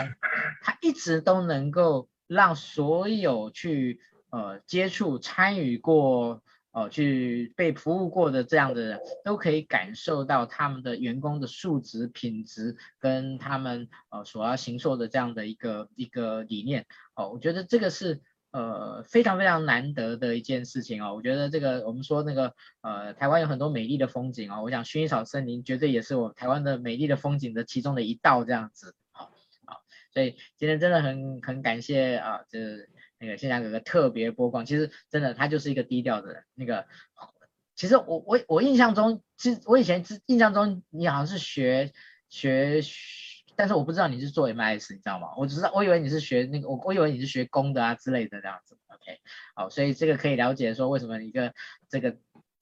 [0.63, 4.01] 它一直都能够让所有去。
[4.29, 16.85] 呃，接触、参与过，呃，去被服务过的这样的人，都可以感受到他们的员工的素质、品质，跟他们呃所要行受的这样的一个一个理念。
[17.15, 18.19] 哦、我觉得这个是
[18.57, 21.13] 呃非常非常难得的一件事情哦。
[21.13, 28.95] 我觉得这个我们说那个呃台湾有很多美丽的风景哦，我想薰衣草森林绝对也是我台湾的美丽的风景的其中的一道这样子。
[29.11, 29.31] 好，
[29.65, 29.81] 好，
[30.13, 32.87] 所以今天真的很很感谢啊，这。
[33.19, 36.43] 那个宪嘉哥哥特别播光，其实真的他就是一个低调的人。
[36.53, 36.85] 那个，
[37.73, 41.93] 其实我我我印象中，其实我以前印象中你好像是学
[42.29, 42.79] 学，
[43.57, 45.33] 但是我不知道你是做 MIS，你知道吗？
[45.35, 48.77] 我只知道我以为你是学那个，我我以为你是学工的啊之类的这样子。
[48.87, 49.19] OK，
[49.55, 51.53] 好，所以这个可以了解说为什么一个
[51.89, 52.15] 这个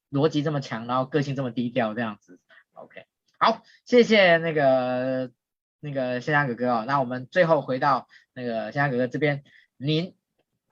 [0.09, 2.39] 逻辑这么强，然后个性这么低调这样子。
[2.73, 3.05] OK，
[3.37, 5.31] 好，谢谢那个
[5.79, 6.85] 那个宪嘉哥哥哦。
[6.87, 9.43] 那我们最后回到那个宪嘉哥哥这边，
[9.77, 10.15] 您。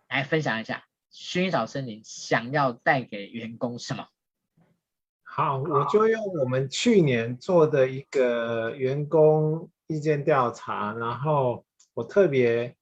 [0.09, 4.09] 来分享一下薰衣草森林想要带给员工什么？
[5.23, 12.75] 好，我就用我们去年做的一个员工意见调查，然后我特别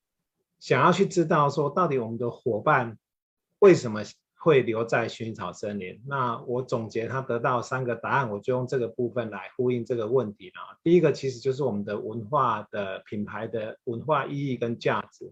[0.60, 2.98] 想要去知道说，到底我们的伙伴
[3.60, 4.02] 为什么
[4.36, 6.02] 会留在薰衣草森林。
[6.08, 10.80] 那我总结他得到三个答案，我就用这个部分来呼应这个问题了。
[10.84, 15.32] 第一个其实就是我们的文化的品牌的文化意义跟价值，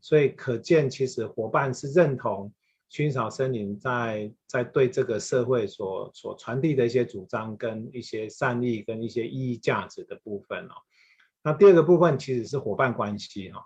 [0.00, 2.52] 所以可见其实伙伴是认同
[2.90, 10.74] 薰衣草森林在在对这个社会所所传递的一些主张跟一些善意跟一些意义价值的部分哦。
[11.42, 13.64] 那第二个部分其实是伙伴关系哈。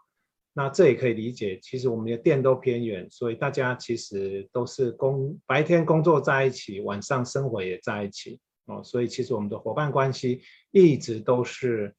[0.56, 11.92] 那这也可以理解，其实我们的店都偏远，所以大家其实都是工白天工作在一起，晚上生活也在一起哦，所以其实我们的伙伴关系一直都是，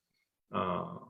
[0.51, 1.01] 呃，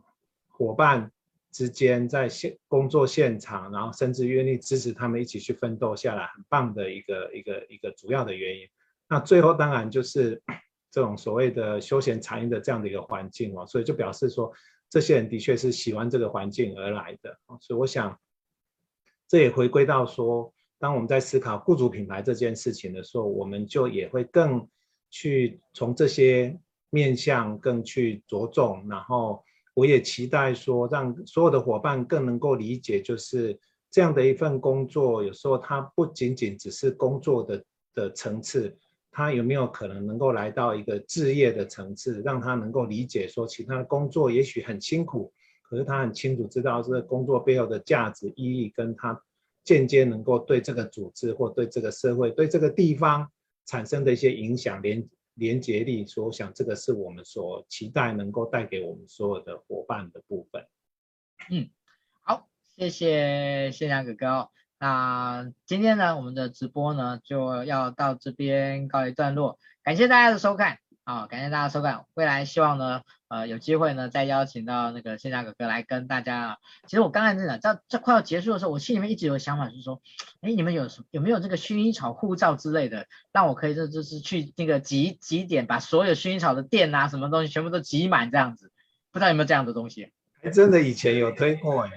[0.48, 1.12] 伙伴
[1.52, 8.68] 之间在现工作现场，然后甚至愿意支持他们一起去奋斗下来，很棒的一个一个一个主要的原因。
[9.08, 10.42] 那最后当然就是
[10.96, 14.50] 这种所谓的休闲产业的这样的一个环境哦，所以就表示说。
[14.88, 18.18] 这些人的确是喜欢这个环境而来的，所以我想，
[19.28, 24.66] 这也回归到说，当我们在思考雇主品牌这件事情的时候，我们就也会更
[25.10, 26.58] 去从这些
[26.92, 29.44] 面向更去着重，然后
[29.74, 33.60] 我也期待说，让所有的伙伴更能够理解，就是
[33.92, 37.66] 这样的一份工作，有时候它不仅仅只是工作的
[37.96, 38.78] 的层次。
[39.18, 49.18] 他有没有可能能够来到一个置业的层次，让他能够理解说，其他的工作也许很辛苦，可是他很清楚知道这个工作背后的价值意义，跟他
[49.64, 53.32] 间接能够对这个组织或对这个社会、对这个地方
[53.66, 56.06] 产生的一些影响连连结力。
[56.06, 60.68] 所以我想这个是我们所期待能够带给我们所有的伙伴的部分。
[61.50, 61.70] 嗯，
[62.22, 64.50] 好，谢谢谢良哥哥。
[64.88, 72.06] 那今天呢，我们的直播呢就要到这边告一段落，感谢大家的收看啊，感谢大家收看。
[72.14, 76.60] 未来希望呢，呃，有机会呢再邀请到那个线下哥哥来跟大家。
[76.86, 80.04] 其实我刚才真的，在这快要结束的时候，我心里面一直有想法，就是说，
[80.42, 88.72] 哎，你们有什有没有这个薰衣草护照之类的，让我可以就就是去那个集集点，把所有薰衣草的店啊，什么东西全部都集满这样子。
[89.12, 90.12] 不知道有没有这样的东西？
[90.44, 91.90] 还真的以前有推过哎。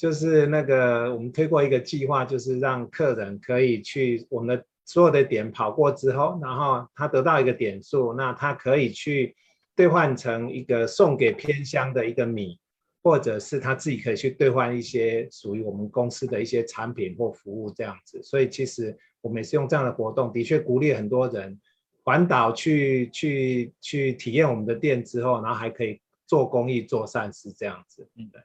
[0.00, 9.36] 就是那个，我们推过一个计划，就是让客人可以去我们的所有的点跑过之后，然后他得到一个点数，那他可以去
[9.76, 12.58] 兑换成一个送给偏乡的一个米，
[13.02, 18.22] 或者是他自己可以去兑换一些属于我们公司的一些产品或服务这样子。
[18.22, 21.60] 所以其实我们也是用这样的活动，的确鼓励很多人
[22.04, 28.08] 环岛去去去体验我们的店之后，然后还可以做公益、做善事这样子。
[28.16, 28.40] 嗯，对。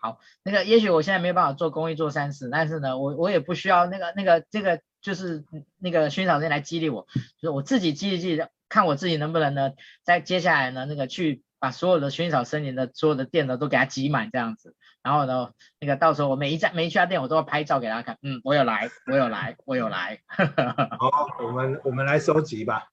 [0.00, 5.44] 好，那个也许我现在没有办法做公益做善事，但是呢，我我也不需要那个那个这个就是
[5.78, 7.06] 那个薰衣草森林来激励我，
[7.40, 9.72] 就是我自己激励自己，看我自己能不能呢，
[10.04, 20.20] 在接下来呢那个去把所有的薰衣草森林的所有的店呢都给它挤满这样子，然后呢那个到时候我每一家每一家店我都要拍照给大家看，嗯，我有来，我有来，我有来。
[21.00, 22.88] 好，我们我们来收集吧。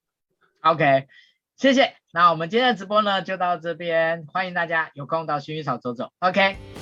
[0.62, 1.08] OK，
[1.56, 1.94] 谢谢。
[2.12, 6.12] 那我们今天的直播呢就到这边，欢迎大家有空到薰衣草走走。
[6.20, 6.75] OK。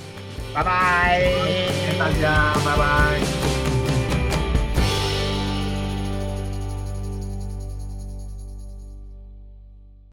[0.54, 3.33] 拜拜，谢谢大家，拜拜。